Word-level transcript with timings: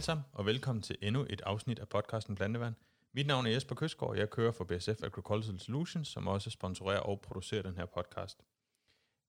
alle 0.00 0.04
sammen, 0.04 0.24
og 0.32 0.46
velkommen 0.46 0.82
til 0.82 0.96
endnu 1.02 1.26
et 1.30 1.40
afsnit 1.40 1.78
af 1.78 1.88
podcasten 1.88 2.34
Blandevand. 2.34 2.74
Mit 3.12 3.26
navn 3.26 3.46
er 3.46 3.50
Jesper 3.50 3.74
Køsgaard, 3.74 4.16
jeg 4.16 4.30
kører 4.30 4.52
for 4.52 4.64
BSF 4.64 5.02
Agricultural 5.02 5.60
Solutions, 5.60 6.08
som 6.08 6.28
også 6.28 6.50
sponsorerer 6.50 7.00
og 7.00 7.20
producerer 7.20 7.62
den 7.62 7.76
her 7.76 7.86
podcast. 7.86 8.42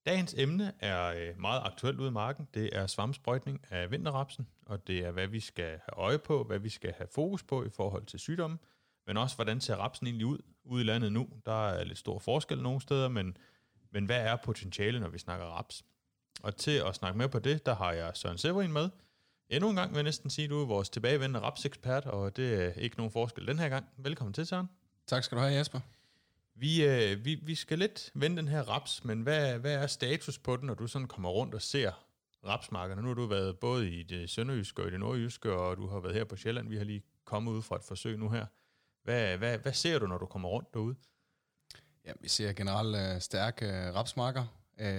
Dagens 0.06 0.36
emne 0.38 0.74
er 0.80 1.06
øh, 1.06 1.40
meget 1.40 1.62
aktuelt 1.66 2.00
ude 2.00 2.08
i 2.08 2.12
marken. 2.12 2.48
Det 2.54 2.78
er 2.78 2.88
svampsprøjtning 2.88 3.62
af 3.70 3.92
vinterrapsen, 3.92 4.48
og 4.66 4.88
det 4.88 5.00
er, 5.00 5.12
hvad 5.12 5.28
vi 5.28 5.40
skal 5.40 5.66
have 5.66 5.98
øje 5.98 6.20
på, 6.20 6.44
hvad 6.44 6.60
vi 6.60 6.70
skal 6.70 6.94
have 6.98 7.08
fokus 7.08 7.44
på 7.44 7.64
i 7.64 7.70
forhold 7.70 8.06
til 8.06 8.20
sygdomme, 8.20 8.58
men 9.08 9.18
også, 9.18 9.36
hvordan 9.36 9.62
ser 9.62 9.76
rapsen 9.76 10.08
egentlig 10.08 10.26
ud 10.26 10.40
ude 10.64 10.82
i 10.82 10.86
landet 10.86 11.14
nu. 11.14 11.30
Der 11.46 11.70
er 11.70 11.84
lidt 11.84 11.98
stor 11.98 12.20
forskel 12.20 12.62
nogle 12.62 12.82
steder, 12.82 13.10
men, 13.10 13.38
men 13.90 14.06
hvad 14.06 14.22
er 14.22 14.36
potentialet, 14.36 15.02
når 15.02 15.10
vi 15.10 15.18
snakker 15.18 15.46
raps? 15.46 15.86
Og 16.44 16.56
til 16.56 16.82
at 16.88 16.96
snakke 16.96 17.18
mere 17.18 17.30
på 17.30 17.40
det, 17.40 17.66
der 17.66 17.76
har 17.76 17.92
jeg 17.92 18.12
Søren 18.14 18.38
Severin 18.38 18.74
med, 18.74 18.90
Endnu 19.52 19.70
en 19.70 19.76
gang 19.76 19.92
vil 19.92 19.98
jeg 19.98 20.04
næsten 20.04 20.30
sige, 20.30 20.44
at 20.44 20.50
du 20.50 20.62
er 20.62 20.66
vores 20.66 20.90
tilbagevendende 20.90 21.40
rapsekspert, 21.40 22.06
og 22.06 22.36
det 22.36 22.54
er 22.54 22.74
ikke 22.74 22.98
nogen 22.98 23.12
forskel 23.12 23.48
den 23.48 23.60
her 23.60 23.70
gang. 23.70 23.86
Velkommen 23.98 24.34
til, 24.34 24.46
Søren. 24.46 24.70
Tak 25.08 25.24
skal 25.24 25.38
du 25.38 25.42
have, 25.42 25.54
Jesper. 25.54 25.80
Vi, 26.56 26.86
øh, 26.86 27.26
vi, 27.26 27.36
vi 27.36 27.56
skal 27.56 27.80
lidt 27.80 28.12
vende 28.14 28.38
den 28.38 28.48
her 28.48 28.62
raps, 28.62 29.04
men 29.04 29.22
hvad, 29.22 29.60
hvad 29.60 29.74
er 29.74 29.88
status 29.88 30.38
på 30.40 30.58
den, 30.58 30.68
når 30.68 30.74
du 30.74 30.88
sådan 30.88 31.08
kommer 31.08 31.30
rundt 31.30 31.54
og 31.54 31.62
ser 31.62 31.92
rapsmarkerne? 32.46 33.02
Nu 33.02 33.08
har 33.08 33.16
du 33.16 33.26
været 33.26 33.60
både 33.60 33.90
i 33.90 34.04
det 34.04 34.30
sønderjyske 34.30 34.82
og 34.82 34.88
i 34.88 34.92
det 34.92 35.00
nordjyske, 35.00 35.54
og 35.54 35.78
du 35.78 35.88
har 35.88 36.00
været 36.00 36.16
her 36.16 36.24
på 36.24 36.36
Sjælland. 36.36 36.70
Vi 36.70 36.78
har 36.78 36.84
lige 36.84 37.04
kommet 37.26 37.52
ud 37.52 37.62
fra 37.62 37.76
et 37.76 37.84
forsøg 37.84 38.18
nu 38.18 38.30
her. 38.30 38.46
Hvad, 39.04 39.38
hvad, 39.38 39.58
hvad 39.58 39.74
ser 39.74 40.00
du, 40.00 40.08
når 40.08 40.18
du 40.18 40.26
kommer 40.26 40.50
rundt 40.50 40.74
derude? 40.74 40.96
Ja, 42.06 42.12
vi 42.22 42.30
ser 42.30 42.54
generelt 42.54 43.16
uh, 43.16 43.22
stærke 43.22 43.66
uh, 43.66 43.96
rapsmarker. 43.96 44.46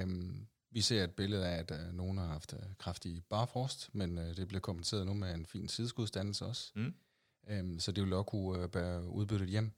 Um, 0.03 0.47
vi 0.73 0.81
ser 0.81 1.05
et 1.05 1.15
billede 1.15 1.47
af, 1.47 1.59
at 1.59 1.71
uh, 1.71 1.95
nogen 1.95 2.19
har 2.19 2.27
haft 2.27 2.53
uh, 2.53 2.59
kraftig 2.79 3.25
barfrost, 3.29 3.91
men 3.93 4.19
uh, 4.19 4.25
det 4.25 4.49
bliver 4.49 4.61
kompenseret 4.61 5.07
nu 5.07 5.15
med 5.15 5.35
en 5.35 5.47
fin 5.47 5.69
sideskudsdannelse 5.69 6.47
også. 6.47 6.73
Mm. 6.75 6.95
Um, 7.61 7.79
så 7.79 7.93
det 7.93 8.05
vil 8.05 8.13
også 8.13 8.31
kunne 8.31 8.69
bære 8.69 9.09
udbyttet 9.09 9.49
hjem. 9.49 9.73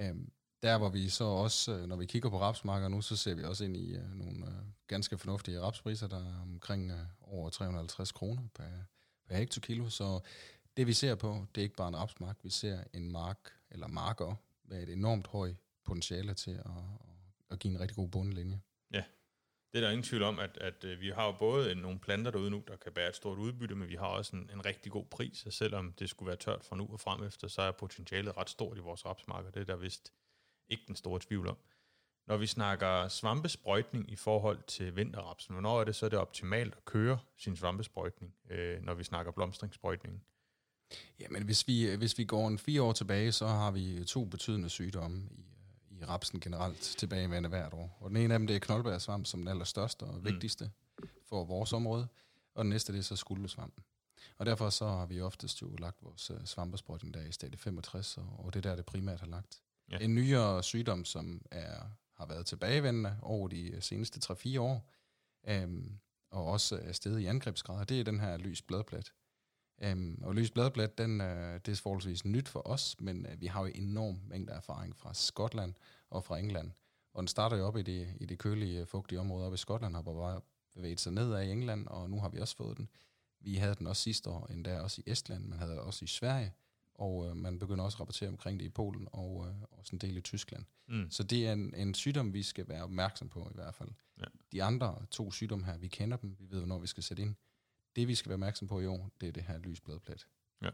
Um, 0.00 0.32
der 0.62 0.78
hvor 0.78 0.88
vi 0.88 1.08
så 1.08 1.24
også, 1.24 1.86
når 1.86 1.96
vi 1.96 2.06
kigger 2.06 2.30
på 2.30 2.40
rapsmarker 2.40 2.88
nu, 2.88 3.02
så 3.02 3.16
ser 3.16 3.34
vi 3.34 3.44
også 3.44 3.64
ind 3.64 3.76
i 3.76 3.96
nogle 4.14 4.46
ganske 4.86 5.18
fornuftige 5.18 5.60
rapspriser, 5.60 6.06
der 6.06 6.16
er 6.16 6.40
omkring 6.42 6.92
over 7.20 7.50
350 7.50 8.12
kroner 8.12 8.42
per, 8.54 8.64
per 9.28 9.36
hektokilo. 9.36 9.88
Så 9.88 10.20
det 10.76 10.86
vi 10.86 10.92
ser 10.92 11.14
på, 11.14 11.46
det 11.54 11.60
er 11.60 11.62
ikke 11.62 11.76
bare 11.76 11.88
en 11.88 11.96
rapsmark, 11.96 12.38
vi 12.42 12.50
ser 12.50 12.84
en 12.92 13.12
mark, 13.12 13.38
eller 13.70 13.86
marker, 13.86 14.34
med 14.64 14.82
et 14.82 14.88
enormt 14.88 15.26
højt 15.26 15.56
potentiale 15.84 16.34
til 16.34 16.50
at, 16.50 16.70
at 17.50 17.58
give 17.58 17.74
en 17.74 17.80
rigtig 17.80 17.96
god 17.96 18.08
bundlinje. 18.08 18.60
Ja, 18.92 19.02
det 19.74 19.80
er 19.80 19.86
der 19.86 19.90
ingen 19.90 20.02
tvivl 20.02 20.22
om, 20.22 20.38
at, 20.38 20.58
at 20.60 20.84
øh, 20.84 21.00
vi 21.00 21.10
har 21.10 21.26
jo 21.26 21.32
både 21.32 21.74
nogle 21.74 21.98
planter 21.98 22.30
derude 22.30 22.50
nu, 22.50 22.62
der 22.68 22.76
kan 22.76 22.92
bære 22.92 23.08
et 23.08 23.16
stort 23.16 23.38
udbytte, 23.38 23.74
men 23.74 23.88
vi 23.88 23.94
har 23.94 24.06
også 24.06 24.36
en, 24.36 24.50
en 24.52 24.66
rigtig 24.66 24.92
god 24.92 25.04
pris, 25.04 25.46
og 25.46 25.52
selvom 25.52 25.92
det 25.92 26.10
skulle 26.10 26.26
være 26.26 26.36
tørt 26.36 26.64
fra 26.64 26.76
nu 26.76 26.88
og 26.92 27.00
frem 27.00 27.24
efter, 27.24 27.48
så 27.48 27.62
er 27.62 27.70
potentialet 27.70 28.36
ret 28.36 28.50
stort 28.50 28.76
i 28.76 28.80
vores 28.80 29.06
rapsmarker. 29.06 29.50
Det 29.50 29.60
er 29.60 29.64
der 29.64 29.76
vist 29.76 30.12
ikke 30.68 30.82
den 30.86 30.96
store 30.96 31.20
tvivl 31.20 31.48
om. 31.48 31.56
Når 32.26 32.36
vi 32.36 32.46
snakker 32.46 33.08
svampesprøjtning 33.08 34.10
i 34.10 34.16
forhold 34.16 34.62
til 34.66 34.96
vinterrapsen, 34.96 35.54
hvornår 35.54 35.80
er 35.80 35.84
det 35.84 35.94
så 35.94 36.08
det 36.08 36.18
optimalt 36.18 36.74
at 36.76 36.84
køre 36.84 37.18
sin 37.38 37.56
svampesprøjtning, 37.56 38.34
øh, 38.50 38.82
når 38.82 38.94
vi 38.94 39.04
snakker 39.04 39.32
blomstringssprøjtningen? 39.32 40.22
Jamen, 41.20 41.42
hvis 41.42 41.68
vi, 41.68 41.90
øh, 41.90 41.98
hvis 41.98 42.18
vi 42.18 42.24
går 42.24 42.48
en 42.48 42.58
fire 42.58 42.82
år 42.82 42.92
tilbage, 42.92 43.32
så 43.32 43.46
har 43.46 43.70
vi 43.70 44.04
to 44.04 44.24
betydende 44.24 44.68
sygdomme 44.68 45.28
i 45.30 45.53
i 46.04 46.06
rapsen 46.06 46.40
generelt 46.40 46.80
tilbagevendende 46.80 47.48
hvert 47.48 47.74
år. 47.74 47.98
Og 48.00 48.10
den 48.10 48.16
ene 48.16 48.34
af 48.34 48.38
dem, 48.38 48.46
det 48.46 48.56
er 48.56 48.60
knoldbærsvamp 48.60 49.26
som 49.26 49.40
den 49.40 49.48
allerstørste 49.48 50.02
og 50.02 50.14
mm. 50.14 50.24
vigtigste 50.24 50.70
for 51.28 51.44
vores 51.44 51.72
område, 51.72 52.06
og 52.54 52.64
den 52.64 52.70
næste, 52.70 52.92
det 52.92 52.98
er 52.98 53.02
så 53.02 53.16
skuldesvampen. 53.16 53.84
Og 54.38 54.46
derfor 54.46 54.70
så 54.70 54.86
har 54.86 55.06
vi 55.06 55.20
oftest 55.20 55.62
jo 55.62 55.76
lagt 55.78 56.02
vores 56.02 56.30
uh, 56.30 56.44
svampesprøjtning 56.44 57.14
der 57.14 57.20
i 57.20 57.32
stadie 57.32 57.58
65, 57.58 58.16
og, 58.16 58.44
og 58.44 58.54
det 58.54 58.66
er 58.66 58.70
der, 58.70 58.76
det 58.76 58.86
primært 58.86 59.20
har 59.20 59.26
lagt. 59.26 59.62
Ja. 59.90 59.98
En 59.98 60.14
nyere 60.14 60.62
sygdom, 60.62 61.04
som 61.04 61.42
er, 61.50 61.80
har 62.16 62.26
været 62.26 62.46
tilbagevendende 62.46 63.16
over 63.22 63.48
de 63.48 63.70
øh, 63.70 63.82
seneste 63.82 64.32
3-4 64.32 64.60
år, 64.60 64.90
um, 65.64 65.98
og 66.30 66.44
også 66.44 66.80
er 66.82 66.92
stedet 66.92 67.20
i 67.20 67.26
angrebsgrad, 67.26 67.86
det 67.86 68.00
er 68.00 68.04
den 68.04 68.20
her 68.20 68.36
lys 68.36 68.62
bladplat. 68.62 69.12
Um, 69.92 70.18
og 70.22 70.34
lys 70.34 70.50
bladblat, 70.50 70.98
den, 70.98 71.20
uh, 71.20 71.26
det 71.26 71.68
er 71.68 71.80
forholdsvis 71.82 72.24
nyt 72.24 72.48
for 72.48 72.68
os, 72.68 72.96
men 73.00 73.26
uh, 73.26 73.40
vi 73.40 73.46
har 73.46 73.60
jo 73.60 73.72
enorm 73.74 74.20
mængde 74.28 74.52
erfaring 74.52 74.96
fra 74.96 75.14
Skotland 75.14 75.74
og 76.10 76.24
fra 76.24 76.38
England. 76.38 76.70
Og 77.14 77.22
den 77.22 77.28
starter 77.28 77.56
jo 77.56 77.66
op 77.66 77.76
i 77.76 77.82
det, 77.82 78.14
i 78.20 78.26
det 78.26 78.38
kølige, 78.38 78.86
fugtige 78.86 79.20
område 79.20 79.46
op 79.46 79.54
i 79.54 79.56
Skotland, 79.56 79.94
har 79.94 80.02
bare 80.02 80.40
bevæget 80.74 81.00
sig 81.00 81.12
nedad 81.12 81.42
i 81.42 81.50
England, 81.50 81.86
og 81.86 82.10
nu 82.10 82.20
har 82.20 82.28
vi 82.28 82.40
også 82.40 82.56
fået 82.56 82.76
den. 82.76 82.88
Vi 83.40 83.54
havde 83.54 83.74
den 83.74 83.86
også 83.86 84.02
sidste 84.02 84.30
år, 84.30 84.46
endda 84.46 84.80
også 84.80 85.02
i 85.06 85.10
Estland, 85.10 85.44
man 85.44 85.58
havde 85.58 85.80
også 85.80 86.04
i 86.04 86.08
Sverige, 86.08 86.52
og 86.94 87.16
uh, 87.16 87.36
man 87.36 87.58
begynder 87.58 87.84
også 87.84 87.96
at 87.96 88.00
rapportere 88.00 88.28
omkring 88.28 88.60
det 88.60 88.66
i 88.66 88.70
Polen 88.70 89.08
og 89.12 89.36
uh, 89.36 89.78
også 89.78 89.90
en 89.92 89.98
del 89.98 90.16
i 90.16 90.20
Tyskland. 90.20 90.64
Mm. 90.88 91.10
Så 91.10 91.22
det 91.22 91.46
er 91.46 91.52
en, 91.52 91.74
en 91.74 91.94
sygdom, 91.94 92.34
vi 92.34 92.42
skal 92.42 92.68
være 92.68 92.82
opmærksom 92.82 93.28
på 93.28 93.48
i 93.50 93.54
hvert 93.54 93.74
fald. 93.74 93.90
Ja. 94.18 94.24
De 94.52 94.62
andre 94.62 95.06
to 95.10 95.30
sygdomme 95.30 95.64
her, 95.64 95.76
vi 95.76 95.88
kender 95.88 96.16
dem, 96.16 96.36
vi 96.38 96.50
ved, 96.50 96.58
hvornår 96.58 96.78
vi 96.78 96.86
skal 96.86 97.02
sætte 97.02 97.22
ind. 97.22 97.34
Det, 97.96 98.08
vi 98.08 98.14
skal 98.14 98.28
være 98.28 98.34
opmærksom 98.34 98.68
på 98.68 98.80
i 98.80 98.86
år, 98.86 99.10
det 99.20 99.28
er 99.28 99.32
det 99.32 99.42
her 99.42 99.58
lysbladplat. 99.58 100.26
Ja. 100.62 100.70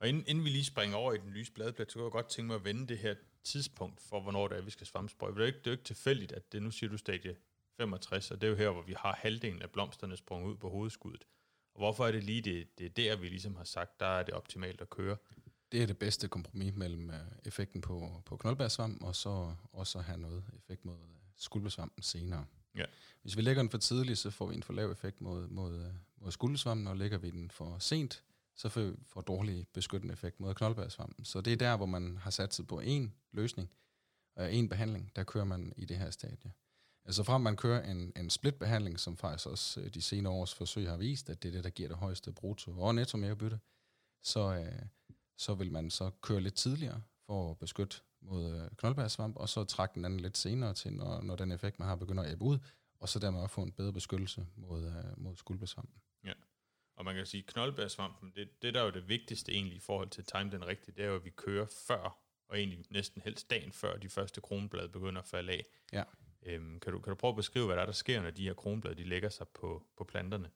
Og 0.00 0.08
inden, 0.08 0.24
inden 0.26 0.44
vi 0.44 0.50
lige 0.50 0.64
springer 0.64 0.96
over 0.96 1.12
i 1.12 1.18
den 1.18 1.30
lyse 1.30 1.52
bladplat, 1.52 1.92
så 1.92 1.98
kan 1.98 2.04
jeg 2.04 2.12
godt 2.12 2.28
tænke 2.28 2.46
mig 2.46 2.56
at 2.56 2.64
vende 2.64 2.86
det 2.86 2.98
her 2.98 3.14
tidspunkt 3.44 4.00
for, 4.00 4.20
hvornår 4.20 4.48
det 4.48 4.58
er, 4.58 4.62
vi 4.62 4.70
skal 4.70 4.86
svampsprøjte. 4.86 5.34
Det 5.34 5.40
er 5.40 5.44
jo 5.44 5.46
ikke, 5.46 5.58
det 5.58 5.66
er 5.66 5.70
jo 5.70 5.74
ikke 5.74 5.84
tilfældigt, 5.84 6.32
at 6.32 6.52
det 6.52 6.62
nu 6.62 6.70
siger 6.70 6.90
du 6.90 6.96
stadie 6.96 7.36
65, 7.76 8.30
og 8.30 8.40
det 8.40 8.46
er 8.46 8.50
jo 8.50 8.56
her, 8.56 8.70
hvor 8.70 8.82
vi 8.82 8.94
har 8.96 9.14
halvdelen 9.14 9.62
af 9.62 9.70
blomsterne 9.70 10.16
sprunget 10.16 10.50
ud 10.50 10.56
på 10.56 10.68
hovedskuddet. 10.70 11.26
Og 11.74 11.80
hvorfor 11.80 12.06
er 12.06 12.12
det 12.12 12.24
lige 12.24 12.42
det, 12.42 12.78
det 12.78 12.86
er 12.86 12.90
der, 12.90 13.16
vi 13.16 13.28
ligesom 13.28 13.56
har 13.56 13.64
sagt, 13.64 14.00
der 14.00 14.06
er 14.06 14.22
det 14.22 14.34
optimalt 14.34 14.80
at 14.80 14.90
køre? 14.90 15.16
Det 15.72 15.82
er 15.82 15.86
det 15.86 15.98
bedste 15.98 16.28
kompromis 16.28 16.74
mellem 16.74 17.08
uh, 17.08 17.14
effekten 17.44 17.80
på, 17.80 18.22
på 18.26 18.36
knoldbærsvamp, 18.36 19.02
og 19.02 19.16
så 19.16 19.54
også 19.72 19.98
at 19.98 20.04
have 20.04 20.18
noget 20.18 20.44
effekt 20.56 20.84
mod 20.84 20.94
uh, 20.94 21.08
skuldbærsvampen 21.36 22.02
senere. 22.02 22.46
Ja. 22.76 22.84
Hvis 23.22 23.36
vi 23.36 23.42
lægger 23.42 23.62
den 23.62 23.70
for 23.70 23.78
tidligt, 23.78 24.18
så 24.18 24.30
får 24.30 24.46
vi 24.46 24.54
en 24.54 24.62
for 24.62 24.72
lav 24.72 24.90
effekt 24.90 25.20
mod, 25.20 25.48
mod, 25.48 25.80
øh, 25.80 25.92
mod 26.20 26.32
skuldersvampen, 26.32 26.86
og 26.86 26.96
lægger 26.96 27.18
vi 27.18 27.30
den 27.30 27.50
for 27.50 27.78
sent, 27.78 28.24
så 28.56 28.68
får 28.68 28.80
vi 28.80 28.96
for 29.06 29.20
dårlig 29.20 29.66
beskyttende 29.72 30.12
effekt 30.12 30.40
mod 30.40 30.54
knoldbærsvampen. 30.54 31.24
Så 31.24 31.40
det 31.40 31.52
er 31.52 31.56
der, 31.56 31.76
hvor 31.76 31.86
man 31.86 32.16
har 32.16 32.30
sat 32.30 32.60
på 32.68 32.80
en 32.80 33.14
løsning, 33.32 33.70
øh, 34.38 34.44
og 34.44 34.52
en 34.52 34.68
behandling, 34.68 35.12
der 35.16 35.24
kører 35.24 35.44
man 35.44 35.72
i 35.76 35.84
det 35.84 35.96
her 35.96 36.10
stadie. 36.10 36.52
Altså 37.04 37.22
frem 37.22 37.40
man 37.40 37.56
kører 37.56 37.90
en, 37.90 38.12
en 38.16 38.30
splitbehandling, 38.30 39.00
som 39.00 39.16
faktisk 39.16 39.46
også 39.46 39.80
øh, 39.80 39.94
de 39.94 40.02
senere 40.02 40.32
års 40.32 40.54
forsøg 40.54 40.88
har 40.88 40.96
vist, 40.96 41.30
at 41.30 41.42
det 41.42 41.48
er 41.48 41.52
det, 41.52 41.64
der 41.64 41.70
giver 41.70 41.88
det 41.88 41.98
højeste 41.98 42.32
brutto 42.32 42.80
og 42.80 42.94
netto 42.94 43.16
mere 43.16 43.36
bytte, 43.36 43.60
så, 44.22 44.54
øh, 44.54 44.82
så 45.36 45.54
vil 45.54 45.72
man 45.72 45.90
så 45.90 46.10
køre 46.20 46.40
lidt 46.40 46.54
tidligere 46.54 47.02
for 47.26 47.50
at 47.50 47.58
beskytte 47.58 47.96
mod 48.22 48.54
øh, 48.54 48.70
knoldbærsvamp, 48.76 49.36
og 49.36 49.48
så 49.48 49.64
trække 49.64 49.94
den 49.94 50.04
anden 50.04 50.20
lidt 50.20 50.38
senere 50.38 50.74
til, 50.74 50.92
når, 50.92 51.20
når 51.20 51.36
den 51.36 51.52
effekt, 51.52 51.78
man 51.78 51.88
har, 51.88 51.96
begynder 51.96 52.22
at 52.22 52.32
æbe 52.32 52.44
ud, 52.44 52.58
og 53.00 53.08
så 53.08 53.18
dermed 53.18 53.40
også 53.40 53.54
få 53.54 53.62
en 53.62 53.72
bedre 53.72 53.92
beskyttelse 53.92 54.46
mod, 54.56 54.84
øh, 54.84 55.22
mod 55.22 55.36
skuldbærsvampen. 55.36 56.00
Ja, 56.24 56.32
og 56.96 57.04
man 57.04 57.14
kan 57.14 57.26
sige, 57.26 57.44
at 57.46 57.52
knoldbærsvampen, 57.52 58.32
det, 58.36 58.62
det 58.62 58.74
der 58.74 58.80
er 58.80 58.84
jo 58.84 58.90
det 58.90 59.08
vigtigste 59.08 59.52
egentlig 59.52 59.76
i 59.76 59.80
forhold 59.80 60.08
til 60.08 60.24
time 60.24 60.50
den 60.50 60.66
rigtige, 60.66 60.94
det 60.96 61.04
er 61.04 61.08
jo, 61.08 61.16
at 61.16 61.24
vi 61.24 61.30
kører 61.30 61.66
før, 61.86 62.18
og 62.48 62.58
egentlig 62.58 62.84
næsten 62.90 63.22
helst 63.22 63.50
dagen 63.50 63.72
før 63.72 63.96
de 63.96 64.08
første 64.08 64.40
kronblade 64.40 64.88
begynder 64.88 65.20
at 65.20 65.26
falde 65.26 65.52
af. 65.52 65.64
Ja. 65.92 66.04
Øhm, 66.42 66.80
kan, 66.80 66.92
du, 66.92 66.98
kan 66.98 67.10
du 67.10 67.14
prøve 67.14 67.30
at 67.30 67.36
beskrive, 67.36 67.66
hvad 67.66 67.76
der, 67.76 67.82
er, 67.82 67.86
der 67.86 67.92
sker, 67.92 68.22
når 68.22 68.30
de 68.30 68.42
her 68.42 68.54
kronblade 68.54 68.94
de 68.94 69.04
lægger 69.04 69.28
sig 69.28 69.48
på, 69.48 69.86
på 69.96 70.04
planterne? 70.04 70.50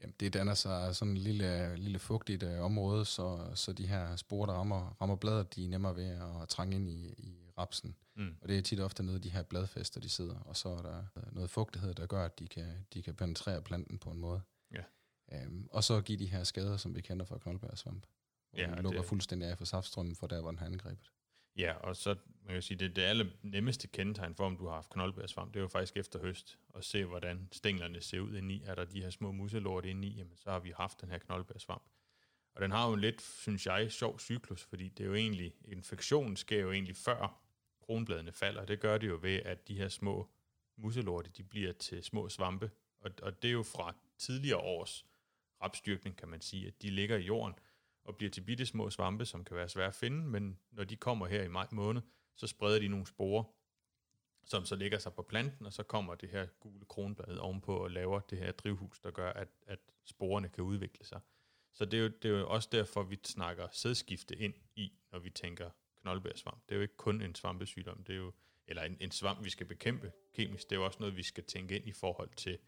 Jamen, 0.00 0.14
det 0.20 0.34
danner 0.34 0.54
sig 0.54 0.96
sådan 0.96 1.12
en 1.12 1.16
lille, 1.16 1.76
lille 1.76 1.98
fugtigt 1.98 2.42
uh, 2.42 2.60
område, 2.60 3.04
så, 3.04 3.50
så 3.54 3.72
de 3.72 3.86
her 3.86 4.16
sporer, 4.16 4.46
der 4.46 4.54
rammer, 4.54 4.96
rammer 5.00 5.16
bladet, 5.16 5.54
de 5.54 5.64
er 5.64 5.68
nemmere 5.68 5.96
ved 5.96 6.08
at 6.42 6.48
trænge 6.48 6.76
ind 6.76 6.88
i, 6.88 7.14
i 7.18 7.50
rapsen. 7.58 7.96
Mm. 8.14 8.36
Og 8.40 8.48
det 8.48 8.58
er 8.58 8.62
tit 8.62 8.80
ofte 8.80 9.02
nede 9.02 9.16
i 9.16 9.20
de 9.20 9.30
her 9.30 9.42
bladfester, 9.42 10.00
de 10.00 10.08
sidder, 10.08 10.38
og 10.40 10.56
så 10.56 10.68
er 10.68 10.82
der 10.82 11.04
noget 11.32 11.50
fugtighed, 11.50 11.94
der 11.94 12.06
gør, 12.06 12.24
at 12.24 12.38
de 12.38 12.48
kan, 12.48 12.86
de 12.94 13.02
kan 13.02 13.14
penetrere 13.14 13.62
planten 13.62 13.98
på 13.98 14.10
en 14.10 14.18
måde. 14.18 14.40
Ja. 14.74 14.82
Um, 15.32 15.68
og 15.72 15.84
så 15.84 16.00
give 16.00 16.18
de 16.18 16.26
her 16.26 16.44
skader, 16.44 16.76
som 16.76 16.94
vi 16.94 17.00
kender 17.00 17.24
fra 17.24 17.38
knoldbærsvamp, 17.38 18.06
hvor 18.50 18.60
ja, 18.60 18.66
den 18.66 18.82
lukker 18.82 19.00
det... 19.00 19.08
fuldstændig 19.08 19.48
af 19.48 19.58
for 19.58 19.64
saftstrømmen 19.64 20.16
for 20.16 20.26
der, 20.26 20.40
hvor 20.40 20.50
den 20.50 20.58
har 20.58 20.66
angrebet. 20.66 21.10
Ja, 21.56 21.72
og 21.72 21.96
så 21.96 22.14
man 22.44 22.52
kan 22.52 22.62
sige, 22.62 22.78
det, 22.78 22.96
det 22.96 23.02
aller 23.02 23.26
nemmeste 23.42 23.88
kendetegn 23.88 24.34
for, 24.34 24.46
om 24.46 24.56
du 24.56 24.66
har 24.66 24.74
haft 24.74 24.90
knoldbærsvamp, 24.90 25.54
det 25.54 25.60
er 25.60 25.62
jo 25.62 25.68
faktisk 25.68 25.96
efter 25.96 26.20
høst, 26.20 26.58
at 26.74 26.84
se, 26.84 27.04
hvordan 27.04 27.48
stænglerne 27.52 28.00
ser 28.00 28.20
ud 28.20 28.28
indeni. 28.28 28.62
Er 28.66 28.74
der 28.74 28.84
de 28.84 29.02
her 29.02 29.10
små 29.10 29.32
muselort 29.32 29.84
indeni, 29.84 30.08
jamen, 30.08 30.36
så 30.36 30.50
har 30.50 30.58
vi 30.58 30.72
haft 30.76 31.00
den 31.00 31.10
her 31.10 31.18
knoldbærsvamp. 31.18 31.82
Og 32.54 32.62
den 32.62 32.70
har 32.70 32.88
jo 32.88 32.94
en 32.94 33.00
lidt, 33.00 33.22
synes 33.22 33.66
jeg, 33.66 33.92
sjov 33.92 34.18
cyklus, 34.18 34.62
fordi 34.62 34.88
det 34.88 35.04
er 35.04 35.08
jo 35.08 35.14
egentlig, 35.14 35.54
infektionen 35.64 36.36
sker 36.36 36.60
jo 36.60 36.72
egentlig 36.72 36.96
før 36.96 37.40
kronbladene 37.80 38.32
falder. 38.32 38.64
Det 38.64 38.80
gør 38.80 38.98
det 38.98 39.08
jo 39.08 39.18
ved, 39.22 39.36
at 39.44 39.68
de 39.68 39.74
her 39.74 39.88
små 39.88 40.28
muselorte, 40.76 41.30
de 41.30 41.42
bliver 41.42 41.72
til 41.72 42.04
små 42.04 42.28
svampe. 42.28 42.70
Og, 43.00 43.10
og 43.22 43.42
det 43.42 43.48
er 43.48 43.52
jo 43.52 43.62
fra 43.62 43.94
tidligere 44.18 44.58
års 44.58 45.06
rapstyrkning, 45.62 46.16
kan 46.16 46.28
man 46.28 46.40
sige, 46.40 46.66
at 46.66 46.82
de 46.82 46.90
ligger 46.90 47.16
i 47.16 47.22
jorden, 47.22 47.54
og 48.04 48.16
bliver 48.16 48.30
til 48.30 48.40
bitte 48.40 48.66
små 48.66 48.90
svampe, 48.90 49.24
som 49.24 49.44
kan 49.44 49.56
være 49.56 49.68
svære 49.68 49.86
at 49.86 49.94
finde, 49.94 50.26
men 50.26 50.58
når 50.70 50.84
de 50.84 50.96
kommer 50.96 51.26
her 51.26 51.42
i 51.42 51.48
maj 51.48 51.66
måned, 51.72 52.02
så 52.34 52.46
spreder 52.46 52.78
de 52.78 52.88
nogle 52.88 53.06
sporer, 53.06 53.44
som 54.44 54.64
så 54.64 54.76
lægger 54.76 54.98
sig 54.98 55.12
på 55.12 55.22
planten, 55.22 55.66
og 55.66 55.72
så 55.72 55.82
kommer 55.82 56.14
det 56.14 56.28
her 56.28 56.46
gule 56.46 56.84
kronblad 56.84 57.36
ovenpå 57.36 57.76
og 57.76 57.90
laver 57.90 58.20
det 58.20 58.38
her 58.38 58.52
drivhus, 58.52 59.00
der 59.00 59.10
gør, 59.10 59.32
at, 59.32 59.48
at 59.66 59.78
sporene 60.04 60.48
kan 60.48 60.64
udvikle 60.64 61.04
sig. 61.04 61.20
Så 61.74 61.84
det 61.84 61.98
er, 61.98 62.02
jo, 62.02 62.08
det 62.08 62.24
er 62.24 62.38
jo 62.38 62.48
også 62.48 62.68
derfor, 62.72 63.02
vi 63.02 63.18
snakker 63.24 63.68
sædskifte 63.72 64.36
ind 64.36 64.54
i, 64.76 64.92
når 65.12 65.18
vi 65.18 65.30
tænker 65.30 65.70
knoldbærsvamp. 66.00 66.62
Det 66.68 66.74
er 66.74 66.76
jo 66.76 66.82
ikke 66.82 66.96
kun 66.96 67.22
en 67.22 67.34
svampesygdom, 67.34 68.04
det 68.04 68.12
er 68.12 68.16
jo, 68.16 68.32
eller 68.66 68.82
en, 68.82 68.96
en 69.00 69.10
svamp, 69.10 69.44
vi 69.44 69.50
skal 69.50 69.66
bekæmpe 69.66 70.12
kemisk. 70.34 70.70
Det 70.70 70.76
er 70.76 70.80
jo 70.80 70.84
også 70.84 70.98
noget, 71.00 71.16
vi 71.16 71.22
skal 71.22 71.44
tænke 71.44 71.76
ind 71.76 71.86
i 71.86 71.92
forhold 71.92 72.30
til, 72.36 72.58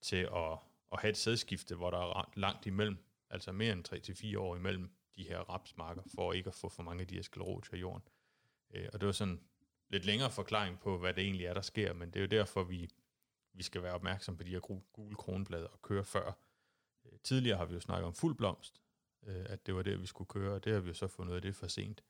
til 0.00 0.16
at, 0.16 0.58
at 0.92 1.00
have 1.00 1.10
et 1.10 1.16
sædskifte, 1.16 1.74
hvor 1.74 1.90
der 1.90 1.98
er 1.98 2.32
langt 2.36 2.66
imellem, 2.66 2.96
altså 3.30 3.52
mere 3.52 3.72
end 3.72 4.34
3-4 4.34 4.38
år 4.38 4.56
imellem 4.56 4.90
de 5.16 5.28
her 5.28 5.38
rapsmarker, 5.38 6.02
for 6.14 6.32
ikke 6.32 6.48
at 6.48 6.54
få 6.54 6.68
for 6.68 6.82
mange 6.82 7.00
af 7.00 7.06
de 7.06 7.14
her 7.14 7.22
sklerotier 7.22 7.74
i 7.74 7.80
jorden. 7.80 8.02
Øh, 8.74 8.88
og 8.92 9.00
det 9.00 9.06
var 9.06 9.12
sådan 9.12 9.40
lidt 9.88 10.04
længere 10.04 10.30
forklaring 10.30 10.80
på, 10.80 10.98
hvad 10.98 11.14
det 11.14 11.24
egentlig 11.24 11.46
er, 11.46 11.54
der 11.54 11.60
sker, 11.60 11.92
men 11.92 12.10
det 12.10 12.16
er 12.16 12.20
jo 12.20 12.26
derfor, 12.26 12.62
vi, 12.62 12.88
vi 13.52 13.62
skal 13.62 13.82
være 13.82 13.94
opmærksom 13.94 14.36
på 14.36 14.42
de 14.42 14.50
her 14.50 14.82
gule 14.92 15.16
kronblade 15.16 15.68
og 15.68 15.82
køre 15.82 16.04
før. 16.04 16.32
Øh, 17.06 17.18
tidligere 17.24 17.58
har 17.58 17.64
vi 17.64 17.74
jo 17.74 17.80
snakket 17.80 18.06
om 18.06 18.14
fuld 18.14 18.34
blomst, 18.36 18.82
øh, 19.26 19.46
at 19.48 19.66
det 19.66 19.74
var 19.74 19.82
det, 19.82 20.00
vi 20.00 20.06
skulle 20.06 20.28
køre, 20.28 20.54
og 20.54 20.64
det 20.64 20.72
har 20.72 20.80
vi 20.80 20.88
jo 20.88 20.94
så 20.94 21.06
fundet 21.06 21.30
ud 21.30 21.36
af 21.36 21.42
det 21.42 21.56
for 21.56 21.66
sent. 21.66 22.04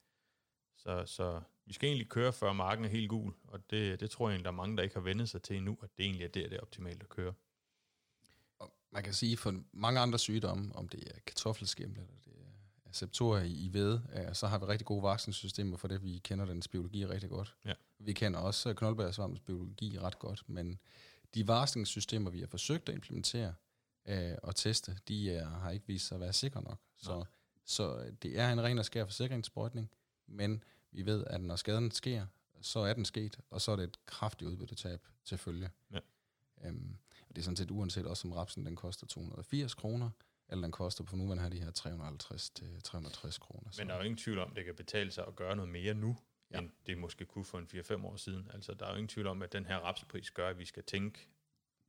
Så, 0.76 1.06
så 1.06 1.40
vi 1.66 1.72
skal 1.72 1.86
egentlig 1.86 2.08
køre, 2.08 2.32
før 2.32 2.52
marken 2.52 2.84
er 2.84 2.88
helt 2.88 3.08
gul, 3.08 3.34
og 3.44 3.70
det, 3.70 4.00
det 4.00 4.10
tror 4.10 4.28
jeg 4.28 4.34
egentlig, 4.34 4.44
der 4.44 4.50
er 4.50 4.56
mange, 4.56 4.76
der 4.76 4.82
ikke 4.82 4.94
har 4.94 5.02
vendt 5.02 5.28
sig 5.28 5.42
til 5.42 5.56
endnu, 5.56 5.78
at 5.82 5.90
det 5.96 6.04
egentlig 6.04 6.24
er 6.24 6.28
der, 6.28 6.48
det 6.48 6.56
er 6.56 6.60
optimalt 6.60 7.02
at 7.02 7.08
køre. 7.08 7.34
Man 8.90 9.02
kan 9.02 9.14
sige, 9.14 9.36
for 9.36 9.62
mange 9.72 10.00
andre 10.00 10.18
sygdomme, 10.18 10.76
om 10.76 10.88
det 10.88 11.04
er 11.06 11.20
kartoffelskæmle, 11.26 12.00
eller 12.00 12.14
det 12.24 12.32
er 12.32 12.92
septorer 12.92 13.42
i 13.42 13.68
ved, 13.72 14.00
så 14.32 14.46
har 14.46 14.58
vi 14.58 14.64
rigtig 14.64 14.86
gode 14.86 15.02
varslingssystemer 15.02 15.76
for 15.76 15.88
det. 15.88 16.02
Vi 16.02 16.18
kender 16.18 16.44
dens 16.44 16.68
biologi 16.68 17.06
rigtig 17.06 17.30
godt. 17.30 17.56
Ja. 17.64 17.72
Vi 17.98 18.12
kender 18.12 18.40
også 18.40 18.74
knoldbærsvampens 18.74 19.40
biologi 19.40 19.98
ret 19.98 20.18
godt, 20.18 20.42
men 20.46 20.78
de 21.34 21.48
varslingssystemer, 21.48 22.30
vi 22.30 22.40
har 22.40 22.46
forsøgt 22.46 22.88
at 22.88 22.94
implementere 22.94 23.54
øh, 24.06 24.34
og 24.42 24.56
teste, 24.56 24.98
de 25.08 25.30
er, 25.30 25.48
har 25.48 25.70
ikke 25.70 25.86
vist 25.86 26.06
sig 26.06 26.14
at 26.14 26.20
være 26.20 26.32
sikre 26.32 26.62
nok. 26.62 26.78
Så, 26.96 27.24
så 27.64 28.12
det 28.22 28.38
er 28.38 28.52
en 28.52 28.62
ren 28.62 28.78
og 28.78 28.84
skær 28.84 29.04
forsikringssprøjtning, 29.04 29.90
men 30.26 30.64
vi 30.92 31.06
ved, 31.06 31.24
at 31.26 31.40
når 31.40 31.56
skaden 31.56 31.90
sker, 31.90 32.26
så 32.60 32.78
er 32.78 32.92
den 32.92 33.04
sket, 33.04 33.38
og 33.50 33.60
så 33.60 33.72
er 33.72 33.76
det 33.76 33.84
et 33.84 34.06
kraftigt 34.06 34.50
udbyttetab 34.50 35.08
til 35.24 35.38
følge. 35.38 35.70
Ja. 35.92 35.98
Øhm, 36.64 36.96
og 37.30 37.36
det 37.36 37.42
er 37.42 37.44
sådan 37.44 37.56
set 37.56 37.70
uanset 37.70 38.06
også 38.06 38.28
om 38.28 38.32
rapsen 38.32 38.66
den 38.66 38.76
koster 38.76 39.06
280 39.06 39.74
kroner, 39.74 40.10
eller 40.48 40.62
den 40.62 40.72
koster 40.72 41.04
på 41.04 41.16
nuværende 41.16 41.42
her 41.42 41.50
de 41.50 41.60
her 41.60 41.70
350 41.70 42.50
til 42.50 42.82
360 42.82 43.38
kroner. 43.38 43.70
Men 43.78 43.88
der 43.88 43.94
er 43.94 43.98
jo 43.98 44.04
ingen 44.04 44.18
tvivl 44.18 44.38
om, 44.38 44.50
at 44.50 44.56
det 44.56 44.64
kan 44.64 44.74
betale 44.74 45.10
sig 45.10 45.26
at 45.26 45.36
gøre 45.36 45.56
noget 45.56 45.70
mere 45.70 45.94
nu, 45.94 46.16
ja. 46.50 46.58
end 46.58 46.70
det 46.86 46.98
måske 46.98 47.24
kunne 47.24 47.44
for 47.44 47.58
en 47.58 47.68
4-5 47.74 48.06
år 48.06 48.16
siden. 48.16 48.50
Altså, 48.54 48.74
der 48.74 48.86
er 48.86 48.90
jo 48.90 48.96
ingen 48.96 49.08
tvivl 49.08 49.26
om, 49.26 49.42
at 49.42 49.52
den 49.52 49.66
her 49.66 49.76
rapspris 49.76 50.30
gør, 50.30 50.48
at 50.48 50.58
vi 50.58 50.64
skal 50.64 50.82
tænke 50.84 51.28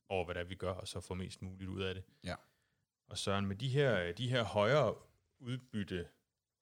over, 0.09 0.25
hvad 0.25 0.35
det 0.35 0.41
er, 0.41 0.45
vi 0.45 0.55
gør, 0.55 0.71
og 0.71 0.87
så 0.87 0.99
få 0.99 1.13
mest 1.13 1.41
muligt 1.41 1.69
ud 1.69 1.81
af 1.81 1.95
det. 1.95 2.03
Ja. 2.23 2.35
Og 3.07 3.17
Søren, 3.17 3.45
med 3.45 3.55
de 3.55 3.69
her, 3.69 4.11
de 4.11 4.29
her 4.29 4.43
højere 4.43 4.95
udbytte 5.39 6.07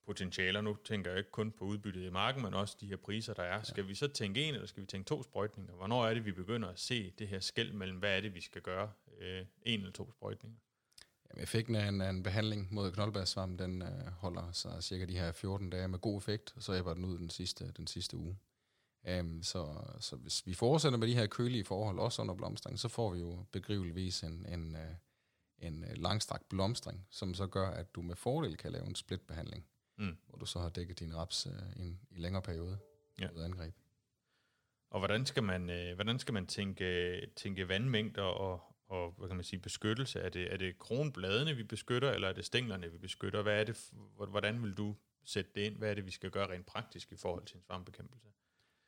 potentialer, 0.06 0.62
nu 0.62 0.78
tænker 0.86 1.12
jeg 1.12 1.18
ikke 1.18 1.32
kun 1.32 1.52
på 1.52 1.66
udbyttet 1.66 2.02
i 2.02 2.10
marken, 2.10 2.42
men 2.42 2.54
også 2.54 2.78
de 2.82 2.88
her 2.88 2.98
priser, 2.98 3.34
der 3.34 3.44
er. 3.44 3.56
Ja. 3.56 3.64
Skal 3.64 3.88
vi 3.88 3.96
så 3.96 4.08
tænke 4.08 4.44
en, 4.44 4.54
eller 4.54 4.68
skal 4.68 4.82
vi 4.82 4.88
tænke 4.88 5.08
to 5.08 5.24
sprøjtninger? 5.24 5.74
Hvornår 5.74 6.06
er 6.06 6.14
det, 6.14 6.26
vi 6.26 6.32
begynder 6.32 6.70
at 6.70 6.80
se 6.80 7.12
det 7.20 7.28
her 7.28 7.40
skæld 7.40 7.74
mellem, 7.74 7.98
hvad 7.98 8.18
er 8.18 8.22
det, 8.22 8.36
vi 8.36 8.42
skal 8.42 8.62
gøre? 8.62 8.92
Øh, 9.20 9.46
en 9.64 9.80
eller 9.80 9.92
to 9.92 10.12
sprøjtninger? 10.12 10.58
Jamen, 11.30 11.44
effekten 11.44 11.76
af 11.76 11.88
en, 11.88 12.02
af 12.02 12.10
en 12.10 12.24
behandling 12.24 12.68
mod 12.72 12.92
knoldbærsvamp, 12.92 13.60
den 13.60 13.82
øh, 13.82 14.12
holder 14.18 14.52
sig 14.52 14.84
cirka 14.84 15.06
de 15.06 15.18
her 15.18 15.32
14 15.32 15.70
dage 15.70 15.88
med 15.88 16.00
god 16.00 16.18
effekt, 16.18 16.54
og 16.56 16.64
så 16.64 16.74
æbber 16.74 16.94
den 16.94 17.06
ud 17.06 17.18
den 17.18 17.30
sidste, 17.30 17.72
den 17.78 17.88
sidste 17.88 18.18
uge. 18.18 18.38
Um, 19.20 19.44
så, 19.44 19.82
så 20.00 20.16
hvis 20.16 20.48
vi 20.48 20.54
fortsætter 20.54 20.98
med 20.98 21.08
de 21.08 21.16
her 21.16 21.28
kølige 21.28 21.66
forhold, 21.66 22.00
også 22.00 22.22
under 22.22 22.36
blomstring, 22.36 22.80
så 22.80 22.88
får 22.88 23.14
vi 23.14 23.20
jo 23.20 23.46
begriveligvis 23.52 24.24
en, 24.24 24.46
en, 24.46 24.76
uh, 24.76 25.68
en 25.68 25.84
uh, 25.84 25.90
langstrakt 25.96 26.50
blomstring, 26.50 27.08
som 27.10 27.34
så 27.34 27.48
gør, 27.48 27.70
at 27.70 27.96
du 27.96 28.02
med 28.02 28.16
fordel 28.16 28.58
kan 28.58 28.72
lave 28.72 28.86
en 28.86 28.96
splitbehandling, 28.96 29.66
mm. 30.00 30.18
hvor 30.28 30.38
du 30.38 30.46
så 30.46 30.60
har 30.60 30.70
dækket 30.70 31.00
din 31.00 31.16
raps 31.16 31.46
i 31.46 31.82
en 31.82 32.00
i 32.12 32.20
længere 32.20 32.42
periode 32.42 32.80
ja. 33.22 33.30
ud 33.36 33.42
angreb. 33.42 33.74
Og 34.90 35.00
hvordan 35.00 35.26
skal 35.26 35.44
man, 35.44 35.70
øh, 35.70 35.96
hvordan 35.96 36.20
skal 36.20 36.34
man 36.34 36.48
tænke, 36.48 37.22
tænke 37.36 37.68
vandmængder 37.68 38.24
og, 38.24 38.62
og 38.88 39.14
hvad 39.18 39.28
kan 39.28 39.38
man 39.38 39.44
sige, 39.44 39.60
beskyttelse? 39.60 40.20
Er 40.20 40.30
det, 40.30 40.54
er 40.54 40.58
det 40.58 40.80
kronbladene, 40.80 41.56
vi 41.56 41.64
beskytter, 41.64 42.12
eller 42.12 42.28
er 42.28 42.34
det 42.34 42.46
stænglerne, 42.46 42.92
vi 42.92 42.98
beskytter? 42.98 43.42
Hvad 43.42 43.60
er 43.60 43.64
det, 43.64 43.92
hvordan 44.30 44.64
vil 44.64 44.74
du 44.74 44.96
sætte 45.24 45.52
det 45.56 45.62
ind? 45.62 45.78
Hvad 45.78 45.90
er 45.90 45.94
det, 45.94 46.06
vi 46.06 46.12
skal 46.12 46.32
gøre 46.32 46.50
rent 46.50 46.66
praktisk 46.66 47.12
i 47.12 47.16
forhold 47.16 47.46
til 47.46 47.58
en 47.58 47.64
svampbekæmpelse? 47.64 48.28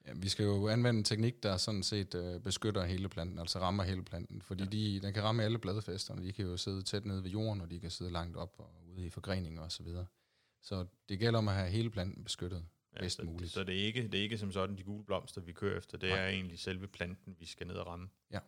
Ja, 0.08 0.14
vi 0.16 0.30
skal 0.30 0.46
jo 0.46 0.68
anvende 0.68 0.98
en 0.98 1.04
teknik, 1.04 1.44
der 1.44 1.58
sådan 1.58 1.84
set 1.84 2.16
øh, 2.16 2.40
beskytter 2.40 2.86
hele 2.86 3.10
planten, 3.10 3.40
altså 3.40 3.60
rammer 3.60 3.84
hele 3.84 4.04
planten, 4.04 4.42
fordi 4.42 4.64
ja. 4.64 4.70
de, 4.70 5.00
den 5.02 5.14
kan 5.14 5.24
ramme 5.24 5.44
alle 5.44 5.60
bladfæsterne. 5.60 6.26
De 6.26 6.34
kan 6.34 6.46
jo 6.46 6.58
sidde 6.58 6.82
tæt 6.82 7.06
nede 7.06 7.24
ved 7.24 7.30
jorden, 7.30 7.62
og 7.62 7.72
de 7.72 7.80
kan 7.80 7.92
sidde 7.92 8.12
langt 8.12 8.38
op 8.38 8.56
og 8.58 8.70
ude 8.96 9.06
i 9.06 9.10
forgreninger 9.10 9.62
osv. 9.62 9.70
Så, 9.70 9.84
videre. 9.84 10.06
Så 10.62 10.86
det 11.10 11.20
gælder 11.20 11.40
om 11.40 11.48
at 11.48 11.54
have 11.54 11.70
hele 11.70 11.90
planten 11.90 12.24
beskyttet 12.24 12.66
ja, 12.96 13.00
bedst 13.00 13.16
så, 13.16 13.24
muligt. 13.24 13.52
Så 13.52 13.64
det 13.64 13.82
er, 13.82 13.86
ikke, 13.86 14.04
det 14.04 14.16
er 14.16 14.24
ikke 14.24 14.38
som 14.38 14.52
sådan 14.52 14.78
de 14.78 14.84
gule 14.84 15.06
blomster, 15.06 15.42
vi 15.42 15.54
kører 15.54 15.78
efter. 15.78 15.98
Det 15.98 16.10
Nej. 16.10 16.20
er 16.20 16.28
egentlig 16.28 16.60
selve 16.60 16.88
planten, 16.88 17.36
vi 17.40 17.46
skal 17.46 17.68
ned 17.68 17.76
og 17.76 17.88
ramme. 17.88 18.10
Ja. 18.32 18.40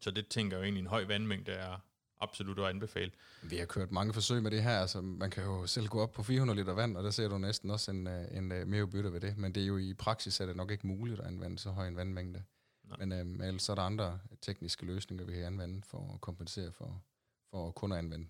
Så 0.00 0.10
det 0.10 0.28
tænker 0.28 0.56
jeg 0.56 0.60
jo 0.60 0.64
egentlig, 0.64 0.80
en 0.80 0.86
høj 0.86 1.04
vandmængde 1.04 1.52
er 1.52 1.78
absolut 2.20 2.58
at 2.58 2.64
anbefale. 2.64 3.10
Vi 3.42 3.56
har 3.56 3.66
kørt 3.66 3.90
mange 3.90 4.12
forsøg 4.12 4.42
med 4.42 4.50
det 4.50 4.62
her, 4.62 4.80
altså 4.80 5.00
man 5.00 5.30
kan 5.30 5.44
jo 5.44 5.66
selv 5.66 5.88
gå 5.88 6.00
op 6.00 6.12
på 6.12 6.22
400 6.22 6.58
liter 6.60 6.72
vand, 6.72 6.96
og 6.96 7.04
der 7.04 7.10
ser 7.10 7.28
du 7.28 7.38
næsten 7.38 7.70
også 7.70 7.90
en, 7.90 8.06
øh, 8.06 8.24
en, 8.30 8.36
en 8.36 8.52
øh, 8.52 8.66
mere 8.66 8.86
bytte 8.86 9.12
ved 9.12 9.20
det, 9.20 9.38
men 9.38 9.54
det 9.54 9.62
er 9.62 9.66
jo 9.66 9.78
i 9.78 9.94
praksis 9.94 10.40
er 10.40 10.46
det 10.46 10.56
nok 10.56 10.70
ikke 10.70 10.86
muligt 10.86 11.20
at 11.20 11.26
anvende 11.26 11.58
så 11.58 11.70
høj 11.70 11.88
en 11.88 11.96
vandmængde. 11.96 12.42
Nej. 12.84 12.96
Men 12.98 13.12
øhm, 13.12 13.40
ellers 13.40 13.68
er 13.68 13.74
der 13.74 13.82
andre 13.82 14.20
tekniske 14.40 14.86
løsninger, 14.86 15.24
vi 15.24 15.32
kan 15.32 15.44
anvende 15.44 15.82
for 15.82 16.14
at 16.14 16.20
kompensere 16.20 16.72
for, 16.72 17.02
for 17.50 17.68
at 17.68 17.74
kun 17.74 17.92
at 17.92 17.98
anvende 17.98 18.26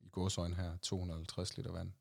i 0.00 0.08
godsøjne 0.12 0.54
her 0.54 0.76
250 0.76 1.56
liter 1.56 1.72
vand. 1.72 1.92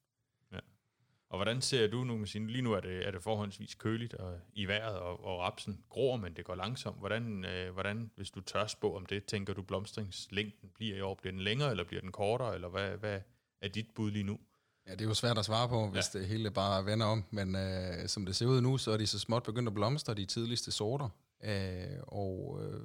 Og 1.30 1.38
hvordan 1.38 1.62
ser 1.62 1.88
du 1.88 2.04
nu 2.04 2.18
med 2.18 2.28
sin, 2.28 2.50
lige 2.50 2.62
nu 2.62 2.74
er 2.74 2.80
det, 2.80 3.08
er 3.08 3.12
det 3.12 3.24
forholdsvis 3.24 3.76
køligt 3.76 4.14
og, 4.14 4.40
i 4.54 4.66
vejret, 4.66 5.00
og, 5.00 5.26
og 5.26 5.40
rapsen 5.40 5.84
gror, 5.90 6.18
men 6.18 6.34
det 6.34 6.46
går 6.46 6.56
langsomt. 6.56 7.00
Hvordan, 7.00 7.46
øh, 7.46 7.74
hvordan, 7.74 8.12
hvis 8.16 8.30
du 8.30 8.42
tør 8.42 8.68
spå 8.68 8.96
om 8.96 9.06
det, 9.06 9.26
tænker 9.26 9.54
du 9.54 9.62
blomstringslængden 9.62 10.70
bliver 10.76 10.98
i 10.98 11.02
år? 11.02 11.16
Bliver 11.16 11.32
den 11.32 11.42
længere, 11.42 11.72
eller 11.72 11.84
bliver 11.84 12.02
den 12.02 12.12
kortere, 12.12 12.56
eller 12.56 12.70
hvad, 12.70 12.90
hvad 12.90 13.22
er 13.62 13.68
dit 13.68 13.88
bud 13.96 14.12
lige 14.12 14.24
nu? 14.24 14.40
Ja, 14.88 14.92
det 14.92 15.02
er 15.02 15.06
jo 15.06 15.14
svært 15.14 15.38
at 15.38 15.46
svare 15.46 15.70
på, 15.70 15.88
hvis 15.88 16.16
ja. 16.16 16.20
det 16.20 16.28
hele 16.28 16.52
bare 16.52 16.86
vender 16.86 17.06
om, 17.06 17.24
men 17.32 17.56
øh, 17.56 18.08
som 18.08 18.26
det 18.26 18.36
ser 18.36 18.46
ud 18.46 18.62
nu, 18.62 18.78
så 18.78 18.92
er 18.92 18.98
de 18.98 19.08
så 19.08 19.20
småt 19.20 19.44
begyndt 19.44 19.68
at 19.68 19.74
blomstre, 19.74 20.14
de 20.14 20.26
tidligste 20.26 20.72
sorter. 20.72 21.10
Øh, 21.44 22.00
og 22.02 22.60
øh, 22.64 22.82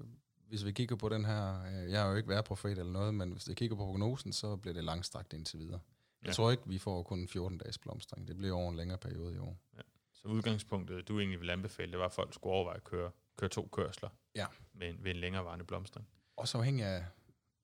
hvis 0.49 0.65
vi 0.65 0.73
kigger 0.73 0.97
på 0.97 1.09
den 1.09 1.25
her, 1.25 1.63
øh, 1.63 1.91
jeg 1.91 2.01
har 2.03 2.11
jo 2.11 2.17
ikke 2.17 2.29
været 2.29 2.45
profet 2.45 2.79
eller 2.79 2.93
noget, 2.93 3.15
men 3.15 3.33
hvis 3.33 3.49
vi 3.49 3.55
kigger 3.55 3.77
på 3.77 3.85
prognosen, 3.85 4.33
så 4.33 4.57
bliver 4.57 4.75
det 4.75 4.85
langstrakt 4.85 5.33
indtil 5.33 5.59
videre. 5.59 5.81
Jeg 6.23 6.29
ja. 6.29 6.33
tror 6.33 6.51
ikke, 6.51 6.63
vi 6.67 6.79
får 6.79 7.03
kun 7.03 7.29
14 7.29 7.59
dages 7.59 7.79
blomstring. 7.79 8.29
Det 8.29 8.37
bliver 8.37 8.57
over 8.57 8.71
en 8.71 8.77
længere 8.77 8.99
periode 8.99 9.35
i 9.35 9.39
år. 9.39 9.57
Ja. 9.77 9.83
Så 10.13 10.29
udgangspunktet, 10.29 11.09
du 11.09 11.19
egentlig 11.19 11.41
vil 11.41 11.51
anbefale, 11.51 11.93
det 11.93 11.99
var, 11.99 12.07
at 12.07 12.13
folk 12.13 12.35
skulle 12.35 12.55
overveje 12.55 12.77
at 12.77 12.85
køre, 12.85 13.11
køre 13.37 13.51
to 13.51 13.69
kørsler 13.73 14.09
ja. 14.35 14.47
med, 14.73 14.89
en, 14.89 15.05
ved 15.05 15.11
en 15.11 15.17
længerevarende 15.17 15.65
blomstring. 15.65 16.09
så 16.45 16.59
afhængig 16.59 16.85
af, 16.85 17.05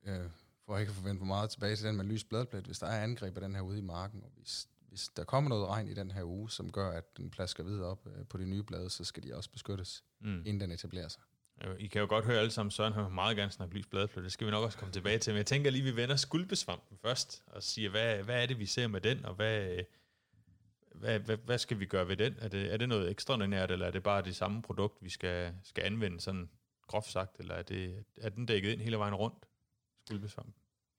øh, 0.06 0.30
for 0.66 0.74
at 0.74 0.80
ikke 0.80 0.90
at 0.90 0.96
forvente 0.96 1.18
for 1.18 1.26
meget 1.26 1.50
tilbage 1.50 1.76
til 1.76 1.86
den 1.86 1.96
med 1.96 2.04
lys 2.04 2.24
bladplet, 2.24 2.64
hvis 2.64 2.78
der 2.78 2.86
er 2.86 3.02
angreb 3.02 3.36
af 3.36 3.40
den 3.40 3.54
her 3.54 3.62
ude 3.62 3.78
i 3.78 3.82
marken, 3.82 4.24
og 4.24 4.30
hvis, 4.36 4.68
hvis 4.88 5.08
der 5.08 5.24
kommer 5.24 5.48
noget 5.48 5.66
regn 5.68 5.88
i 5.88 5.94
den 5.94 6.10
her 6.10 6.24
uge, 6.24 6.50
som 6.50 6.72
gør, 6.72 6.90
at 6.90 7.16
den 7.16 7.30
plasker 7.30 7.64
videre 7.64 7.86
op 7.86 8.06
øh, 8.06 8.26
på 8.26 8.38
de 8.38 8.46
nye 8.46 8.62
blade, 8.62 8.90
så 8.90 9.04
skal 9.04 9.22
de 9.22 9.34
også 9.34 9.50
beskyttes, 9.50 10.04
mm. 10.20 10.38
inden 10.38 10.60
den 10.60 10.70
etablerer 10.70 11.08
sig. 11.08 11.22
I 11.78 11.86
kan 11.86 12.00
jo 12.00 12.06
godt 12.08 12.24
høre 12.24 12.38
alle 12.38 12.50
sammen, 12.50 12.70
Søren 12.70 12.92
har 12.92 13.08
meget 13.08 13.36
gerne 13.36 13.52
snakke 13.52 13.74
lys 13.74 13.86
bladplød. 13.86 14.24
Det 14.24 14.32
skal 14.32 14.46
vi 14.46 14.50
nok 14.50 14.64
også 14.64 14.78
komme 14.78 14.92
tilbage 14.92 15.18
til. 15.18 15.32
Men 15.32 15.38
jeg 15.38 15.46
tænker 15.46 15.70
lige, 15.70 15.84
vi 15.84 15.96
vender 15.96 16.16
skuldbesvampen 16.16 16.98
først, 17.02 17.42
og 17.46 17.62
siger, 17.62 17.90
hvad, 17.90 18.22
hvad 18.22 18.42
er 18.42 18.46
det, 18.46 18.58
vi 18.58 18.66
ser 18.66 18.86
med 18.86 19.00
den, 19.00 19.24
og 19.24 19.34
hvad, 19.34 19.78
hvad, 20.94 21.18
hvad, 21.18 21.36
hvad 21.36 21.58
skal 21.58 21.80
vi 21.80 21.86
gøre 21.86 22.08
ved 22.08 22.16
den? 22.16 22.36
Er 22.38 22.48
det, 22.48 22.72
er 22.72 22.76
det 22.76 22.88
noget 22.88 23.10
ekstraordinært, 23.10 23.70
eller 23.70 23.86
er 23.86 23.90
det 23.90 24.02
bare 24.02 24.22
det 24.22 24.36
samme 24.36 24.62
produkt, 24.62 25.02
vi 25.02 25.10
skal, 25.10 25.54
skal 25.64 25.84
anvende, 25.84 26.20
sådan 26.20 26.50
groft 26.86 27.10
sagt, 27.10 27.40
eller 27.40 27.54
er, 27.54 27.62
det, 27.62 28.04
er 28.16 28.28
den 28.28 28.46
dækket 28.46 28.72
ind 28.72 28.80
hele 28.80 28.98
vejen 28.98 29.14
rundt, 29.14 29.46
skuldbesvampen? 30.06 30.54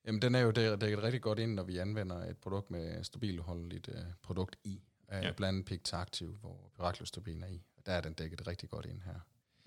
Jamen, 0.06 0.22
den 0.22 0.34
er 0.34 0.40
jo 0.40 0.50
dækket 0.50 1.02
rigtig 1.02 1.22
godt 1.22 1.38
ind, 1.38 1.54
når 1.54 1.62
vi 1.62 1.78
anvender 1.78 2.16
et 2.16 2.36
produkt 2.38 2.70
med 2.70 3.04
stabilholdeligt 3.04 3.88
uh, 3.88 3.94
produkt 4.22 4.56
i, 4.64 4.82
uh, 5.08 5.14
ja. 5.14 5.20
blandt 5.20 5.44
andet 5.44 5.64
Pictaktiv, 5.64 6.36
hvor 6.40 6.70
Piraklostobin 6.76 7.42
er 7.42 7.48
i. 7.48 7.62
Der 7.86 7.92
er 7.92 8.00
den 8.00 8.14
dækket 8.14 8.46
rigtig 8.46 8.68
godt 8.70 8.86
ind 8.86 9.02
her. 9.02 9.20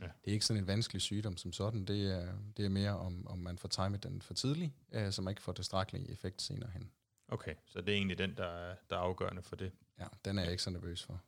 Ja. 0.03 0.10
Det 0.25 0.31
er 0.31 0.33
ikke 0.33 0.45
sådan 0.45 0.63
en 0.63 0.67
vanskelig 0.67 1.01
sygdom 1.01 1.38
som 1.38 1.53
sådan. 1.53 1.86
Det 1.86 2.12
er, 2.12 2.33
det 2.57 2.65
er 2.65 2.69
mere, 2.69 2.98
om, 2.98 3.27
om 3.27 3.39
man 3.39 3.57
får 3.57 3.69
timet 3.69 4.03
den 4.03 4.22
for 4.22 4.33
tidligt, 4.33 4.72
øh, 4.91 5.12
så 5.12 5.22
man 5.22 5.31
ikke 5.31 5.41
får 5.41 5.53
tilstrækkelig 5.53 6.10
effekt 6.10 6.41
senere 6.41 6.69
hen. 6.69 6.91
Okay, 7.27 7.55
så 7.65 7.81
det 7.81 7.89
er 7.89 7.95
egentlig 7.95 8.17
den, 8.17 8.38
der 8.38 8.45
er, 8.45 8.75
der 8.89 8.95
er 8.95 9.00
afgørende 9.00 9.41
for 9.43 9.55
det. 9.55 9.72
Ja, 10.00 10.05
den 10.25 10.38
er 10.38 10.41
jeg 10.41 10.51
ikke 10.51 10.63
så 10.63 10.69
nervøs 10.69 11.03
for. 11.03 11.22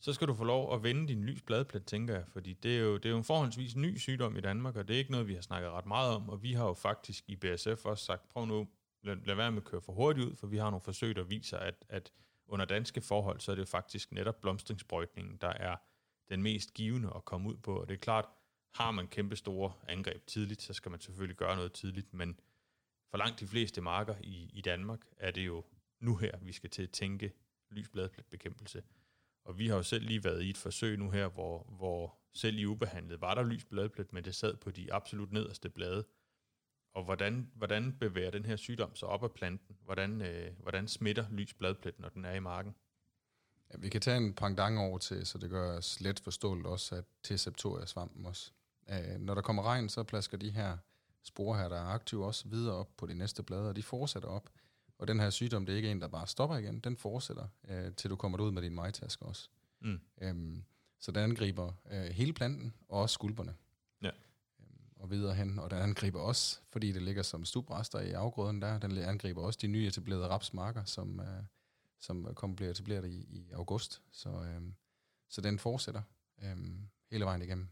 Så 0.00 0.12
skal 0.12 0.28
du 0.28 0.34
få 0.34 0.44
lov 0.44 0.74
at 0.74 0.82
vende 0.82 1.08
din 1.08 1.24
lys 1.24 1.42
bladplet, 1.42 1.84
tænker 1.84 2.14
jeg, 2.14 2.24
fordi 2.28 2.52
det 2.52 2.76
er, 2.76 2.80
jo, 2.80 2.96
det 2.96 3.06
er 3.06 3.10
jo 3.10 3.16
en 3.16 3.24
forholdsvis 3.24 3.76
ny 3.76 3.98
sygdom 3.98 4.36
i 4.36 4.40
Danmark, 4.40 4.76
og 4.76 4.88
det 4.88 4.94
er 4.94 4.98
ikke 4.98 5.10
noget, 5.10 5.28
vi 5.28 5.34
har 5.34 5.40
snakket 5.40 5.70
ret 5.70 5.86
meget 5.86 6.14
om, 6.14 6.28
og 6.28 6.42
vi 6.42 6.52
har 6.52 6.66
jo 6.66 6.74
faktisk 6.74 7.24
i 7.28 7.36
BSF 7.36 7.84
også 7.84 8.04
sagt, 8.04 8.28
prøv 8.28 8.46
nu, 8.46 8.68
lad, 9.02 9.16
lad 9.24 9.34
være 9.34 9.52
med 9.52 9.62
at 9.62 9.64
køre 9.64 9.80
for 9.80 9.92
hurtigt 9.92 10.26
ud, 10.26 10.36
for 10.36 10.46
vi 10.46 10.56
har 10.56 10.70
nogle 10.70 10.80
forsøg, 10.80 11.16
der 11.16 11.22
viser, 11.22 11.58
at, 11.58 11.84
at 11.88 12.12
under 12.46 12.66
danske 12.66 13.00
forhold, 13.00 13.40
så 13.40 13.52
er 13.52 13.56
det 13.56 13.68
faktisk 13.68 14.12
netop 14.12 14.40
blomstringsprøjtningen, 14.40 15.36
der 15.40 15.48
er 15.48 15.76
den 16.28 16.42
mest 16.42 16.74
givende 16.74 17.12
at 17.16 17.24
komme 17.24 17.48
ud 17.48 17.56
på. 17.56 17.80
Og 17.80 17.88
det 17.88 17.94
er 17.94 17.98
klart, 17.98 18.28
har 18.74 18.90
man 18.90 19.08
kæmpe 19.08 19.36
store 19.36 19.72
angreb 19.88 20.26
tidligt, 20.26 20.62
så 20.62 20.74
skal 20.74 20.90
man 20.90 21.00
selvfølgelig 21.00 21.36
gøre 21.36 21.56
noget 21.56 21.72
tidligt, 21.72 22.14
men 22.14 22.40
for 23.10 23.18
langt 23.18 23.40
de 23.40 23.46
fleste 23.46 23.80
marker 23.80 24.14
i, 24.20 24.50
i 24.52 24.60
Danmark 24.60 25.00
er 25.16 25.30
det 25.30 25.46
jo 25.46 25.64
nu 26.00 26.16
her, 26.16 26.38
vi 26.38 26.52
skal 26.52 26.70
til 26.70 26.82
at 26.82 26.90
tænke 26.90 27.32
lysbladbekæmpelse. 27.70 28.82
Og 29.44 29.58
vi 29.58 29.68
har 29.68 29.76
jo 29.76 29.82
selv 29.82 30.04
lige 30.04 30.24
været 30.24 30.42
i 30.42 30.50
et 30.50 30.56
forsøg 30.56 30.98
nu 30.98 31.10
her, 31.10 31.28
hvor, 31.28 31.62
hvor 31.62 32.18
selv 32.34 32.58
i 32.58 32.66
ubehandlet 32.66 33.20
var 33.20 33.34
der 33.34 33.42
lysbladplet, 33.42 34.12
men 34.12 34.24
det 34.24 34.34
sad 34.34 34.56
på 34.56 34.70
de 34.70 34.92
absolut 34.92 35.32
nederste 35.32 35.70
blade. 35.70 36.04
Og 36.94 37.04
hvordan, 37.04 37.50
hvordan 37.54 37.98
bevæger 37.98 38.30
den 38.30 38.44
her 38.44 38.56
sygdom 38.56 38.96
sig 38.96 39.08
op 39.08 39.22
af 39.24 39.32
planten? 39.32 39.76
Hvordan, 39.80 40.22
øh, 40.22 40.52
hvordan 40.58 40.88
smitter 40.88 41.30
lysbladplet, 41.30 41.98
når 41.98 42.08
den 42.08 42.24
er 42.24 42.34
i 42.34 42.40
marken? 42.40 42.74
Ja, 43.72 43.78
vi 43.78 43.88
kan 43.88 44.00
tage 44.00 44.16
en 44.16 44.34
pangdang 44.34 44.78
over 44.78 44.98
til, 44.98 45.26
så 45.26 45.38
det 45.38 45.50
gør 45.50 45.76
os 45.76 46.00
let 46.00 46.20
forståeligt 46.20 46.66
også, 46.66 46.94
at 46.94 47.04
til 47.22 47.38
septoria-svampen 47.38 48.26
også. 48.26 48.50
Øh, 48.90 49.18
når 49.20 49.34
der 49.34 49.42
kommer 49.42 49.62
regn, 49.62 49.88
så 49.88 50.02
plasker 50.02 50.36
de 50.38 50.50
her 50.50 50.76
sporer 51.22 51.58
her, 51.58 51.68
der 51.68 51.76
er 51.76 51.86
aktive, 51.86 52.26
også 52.26 52.48
videre 52.48 52.74
op 52.74 52.88
på 52.96 53.06
de 53.06 53.14
næste 53.14 53.42
blade, 53.42 53.68
og 53.68 53.76
de 53.76 53.82
fortsætter 53.82 54.28
op. 54.28 54.50
Og 54.98 55.08
den 55.08 55.20
her 55.20 55.30
sygdom, 55.30 55.66
det 55.66 55.72
er 55.72 55.76
ikke 55.76 55.90
en, 55.90 56.00
der 56.00 56.08
bare 56.08 56.26
stopper 56.26 56.56
igen, 56.56 56.80
den 56.80 56.96
fortsætter, 56.96 57.46
øh, 57.68 57.92
til 57.92 58.10
du 58.10 58.16
kommer 58.16 58.40
ud 58.40 58.50
med 58.50 58.62
din 58.62 58.74
majtaske 58.74 59.24
også. 59.24 59.48
Mm. 59.80 60.00
Øhm, 60.20 60.64
så 61.00 61.12
den 61.12 61.22
angriber 61.22 61.72
øh, 61.90 62.04
hele 62.04 62.32
planten, 62.32 62.74
og 62.88 63.00
også 63.00 63.14
skulperne. 63.14 63.54
Ja. 64.02 64.10
Øhm, 64.60 64.88
og 64.96 65.10
videre 65.10 65.34
hen, 65.34 65.58
og 65.58 65.70
den 65.70 65.78
angriber 65.78 66.20
også, 66.20 66.60
fordi 66.72 66.92
det 66.92 67.02
ligger 67.02 67.22
som 67.22 67.44
stubrester 67.44 68.00
i 68.00 68.12
afgrøden 68.12 68.62
der, 68.62 68.78
den 68.78 68.98
angriber 68.98 69.42
også 69.42 69.58
de 69.62 69.66
nye 69.66 69.86
etablerede 69.86 70.28
rapsmarker, 70.28 70.84
som, 70.84 71.20
øh, 71.20 71.44
som 72.04 72.34
kommer 72.34 72.56
bliver 72.56 72.70
etableret 72.70 73.08
i, 73.08 73.26
i 73.30 73.50
august. 73.52 74.02
Så, 74.12 74.28
øhm, 74.28 74.74
så 75.28 75.40
den 75.40 75.58
fortsætter 75.58 76.02
øhm, 76.42 76.88
hele 77.10 77.24
vejen 77.24 77.42
igennem. 77.42 77.68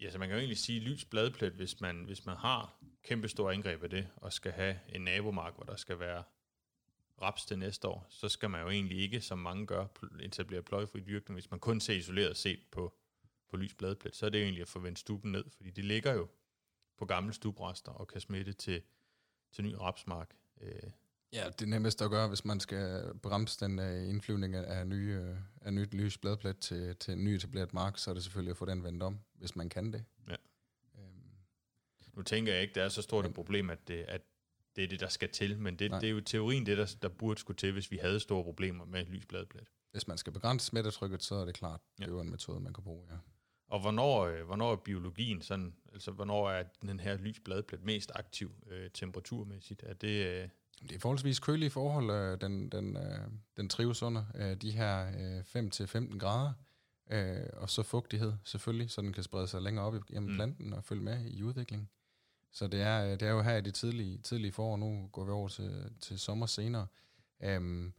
Ja, 0.00 0.10
så 0.10 0.18
man 0.18 0.28
kan 0.28 0.34
jo 0.34 0.38
egentlig 0.38 0.58
sige, 0.58 0.80
lys 0.80 1.04
bladplet, 1.04 1.52
hvis 1.52 1.80
man, 1.80 2.04
hvis 2.04 2.26
man 2.26 2.36
har 2.36 2.78
kæmpe 3.02 3.28
store 3.28 3.54
angreb 3.54 3.82
af 3.82 3.90
det, 3.90 4.08
og 4.16 4.32
skal 4.32 4.52
have 4.52 4.80
en 4.88 5.00
nabomark, 5.00 5.54
hvor 5.54 5.64
der 5.64 5.76
skal 5.76 5.98
være 5.98 6.24
raps 7.22 7.44
til 7.44 7.58
næste 7.58 7.88
år, 7.88 8.06
så 8.08 8.28
skal 8.28 8.50
man 8.50 8.60
jo 8.60 8.68
egentlig 8.68 8.98
ikke, 8.98 9.20
som 9.20 9.38
mange 9.38 9.66
gør, 9.66 9.86
etablere 10.20 10.62
pløjefri 10.62 11.00
dyrkning. 11.00 11.34
Hvis 11.34 11.50
man 11.50 11.60
kun 11.60 11.80
ser 11.80 11.94
isoleret 11.94 12.36
set 12.36 12.60
på, 12.70 12.94
på 13.50 13.56
lys 13.56 13.74
bladplet, 13.74 14.16
så 14.16 14.26
er 14.26 14.30
det 14.30 14.38
jo 14.38 14.44
egentlig 14.44 14.62
at 14.62 14.68
forvente 14.68 15.00
stuben 15.00 15.32
ned, 15.32 15.44
fordi 15.50 15.70
det 15.70 15.84
ligger 15.84 16.12
jo 16.12 16.28
på 16.98 17.04
gamle 17.04 17.32
stubrester 17.32 17.92
og 17.92 18.08
kan 18.08 18.20
smitte 18.20 18.52
til, 18.52 18.82
til 19.52 19.64
ny 19.64 19.72
rapsmark. 19.72 20.34
Øh, 20.60 20.90
Ja, 21.32 21.46
det 21.58 21.62
er 21.62 21.66
nemmest 21.66 22.02
at 22.02 22.10
gøre, 22.10 22.28
hvis 22.28 22.44
man 22.44 22.60
skal 22.60 23.12
bremse 23.22 23.64
den 23.64 23.78
uh, 23.78 24.08
indflyvning 24.08 24.54
af, 24.54 24.86
nye, 24.86 25.20
uh, 25.30 25.36
af 25.66 25.72
nyt 25.72 25.94
lys 25.94 26.18
bladplet 26.18 26.58
til, 26.58 26.96
til 26.96 27.12
en 27.12 27.24
ny 27.24 27.28
etableret 27.28 27.74
mark, 27.74 27.98
så 27.98 28.10
er 28.10 28.14
det 28.14 28.22
selvfølgelig 28.22 28.50
at 28.50 28.56
få 28.56 28.64
den 28.64 28.84
vendt 28.84 29.02
om, 29.02 29.20
hvis 29.34 29.56
man 29.56 29.68
kan 29.68 29.92
det. 29.92 30.04
Ja. 30.28 30.36
Øhm. 30.98 31.32
Nu 32.12 32.22
tænker 32.22 32.52
jeg 32.52 32.62
ikke, 32.62 32.74
det 32.74 32.82
er 32.82 32.88
så 32.88 33.02
stort 33.02 33.26
et 33.26 33.34
problem, 33.34 33.70
at 33.70 33.88
det, 33.88 34.04
at 34.08 34.20
det 34.76 34.84
er 34.84 34.88
det, 34.88 35.00
der 35.00 35.08
skal 35.08 35.28
til, 35.28 35.58
men 35.58 35.76
det, 35.78 35.90
det 35.90 36.04
er 36.04 36.10
jo 36.10 36.20
teorien 36.20 36.66
det, 36.66 36.78
der, 36.78 36.96
der 37.02 37.08
burde 37.08 37.40
skulle 37.40 37.56
til, 37.56 37.72
hvis 37.72 37.90
vi 37.90 37.96
havde 37.96 38.20
store 38.20 38.44
problemer 38.44 38.84
med 38.84 39.04
lys 39.04 39.26
bladplet. 39.26 39.68
Hvis 39.90 40.08
man 40.08 40.18
skal 40.18 40.32
begrænse 40.32 40.66
smittetrykket, 40.66 41.22
så 41.22 41.34
er 41.34 41.44
det 41.44 41.54
klart, 41.54 41.80
ja. 41.98 42.04
det 42.04 42.10
er 42.10 42.14
jo 42.14 42.20
en 42.20 42.30
metode, 42.30 42.60
man 42.60 42.72
kan 42.72 42.84
bruge, 42.84 43.06
ja. 43.10 43.16
Og 43.66 43.80
hvornår, 43.80 44.20
øh, 44.20 44.46
hvornår 44.46 44.72
er 44.72 44.76
biologien 44.76 45.42
sådan, 45.42 45.74
altså 45.92 46.10
hvornår 46.10 46.50
er 46.50 46.62
den 46.82 47.00
her 47.00 47.16
lys 47.16 47.40
bladplet 47.40 47.84
mest 47.84 48.12
aktiv 48.14 48.52
øh, 48.66 48.90
temperaturmæssigt? 48.90 49.82
Er 49.82 49.94
det, 49.94 50.26
øh, 50.26 50.48
det 50.88 50.92
er 50.94 50.98
forholdsvis 50.98 51.38
kølige 51.38 51.70
forhold, 51.70 52.10
øh, 52.10 52.40
den, 52.40 52.68
den, 52.68 52.96
øh, 52.96 53.28
den 53.56 53.68
trives 53.68 54.02
under. 54.02 54.24
Øh, 54.34 54.56
de 54.56 54.70
her 54.70 55.06
øh, 55.06 55.40
5-15 55.40 56.18
grader, 56.18 56.52
øh, 57.10 57.46
og 57.52 57.70
så 57.70 57.82
fugtighed 57.82 58.32
selvfølgelig, 58.44 58.90
så 58.90 59.02
den 59.02 59.12
kan 59.12 59.22
sprede 59.22 59.48
sig 59.48 59.62
længere 59.62 59.84
op 59.84 59.94
igennem 59.94 60.30
mm. 60.30 60.36
planten 60.36 60.72
og 60.72 60.84
følge 60.84 61.02
med 61.02 61.26
i 61.26 61.42
udviklingen. 61.42 61.88
Så 62.52 62.66
det 62.66 62.80
er, 62.80 63.16
det 63.16 63.28
er 63.28 63.32
jo 63.32 63.42
her 63.42 63.56
i 63.56 63.60
det 63.60 63.74
tidlige, 63.74 64.18
tidlige 64.18 64.52
forår, 64.52 64.76
nu 64.76 65.08
går 65.12 65.24
vi 65.24 65.30
over 65.30 65.48
til, 65.48 65.92
til 66.00 66.18
sommer 66.18 66.46
senere. 66.46 66.86
Um, 67.56 67.94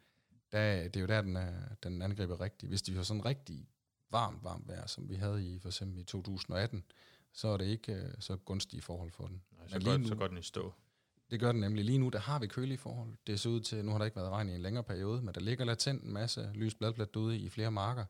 der, 0.51 0.83
det 0.83 0.95
er 0.95 1.01
jo 1.01 1.07
der, 1.07 1.21
den, 1.21 1.35
er, 1.35 1.75
den 1.83 2.01
angriber 2.01 2.41
rigtigt. 2.41 2.69
Hvis 2.69 2.81
de 2.81 2.95
har 2.95 3.03
sådan 3.03 3.25
rigtig 3.25 3.67
varmt, 4.09 4.43
varmt 4.43 4.67
vejr, 4.67 4.87
som 4.87 5.09
vi 5.09 5.15
havde 5.15 5.53
i 5.53 5.59
for 5.59 5.69
eksempel 5.69 5.99
i 5.99 6.03
2018, 6.03 6.83
så 7.33 7.47
er 7.47 7.57
det 7.57 7.65
ikke 7.65 7.93
uh, 7.93 8.09
så 8.19 8.37
gunstige 8.37 8.81
forhold 8.81 9.11
for 9.11 9.27
den. 9.27 9.41
Nej, 9.57 9.67
så, 9.67 9.79
går, 9.85 9.97
nu, 9.97 10.07
så 10.07 10.15
går 10.15 10.27
den 10.27 10.37
i 10.37 10.41
stå. 10.41 10.73
Det 11.31 11.39
gør 11.39 11.51
den 11.51 11.61
nemlig. 11.61 11.85
Lige 11.85 11.97
nu, 11.97 12.09
der 12.09 12.19
har 12.19 12.39
vi 12.39 12.47
kølige 12.47 12.77
forhold. 12.77 13.13
Det 13.27 13.39
ser 13.39 13.49
ud 13.49 13.61
til, 13.61 13.85
nu 13.85 13.91
har 13.91 13.97
der 13.97 14.05
ikke 14.05 14.17
været 14.17 14.29
regn 14.29 14.49
i 14.49 14.55
en 14.55 14.61
længere 14.61 14.83
periode, 14.83 15.21
men 15.21 15.35
der 15.35 15.41
ligger 15.41 15.65
latent 15.65 16.03
en 16.03 16.13
masse 16.13 16.51
lys 16.53 16.75
bladplat 16.75 17.15
ude 17.15 17.37
i 17.37 17.49
flere 17.49 17.71
marker. 17.71 18.05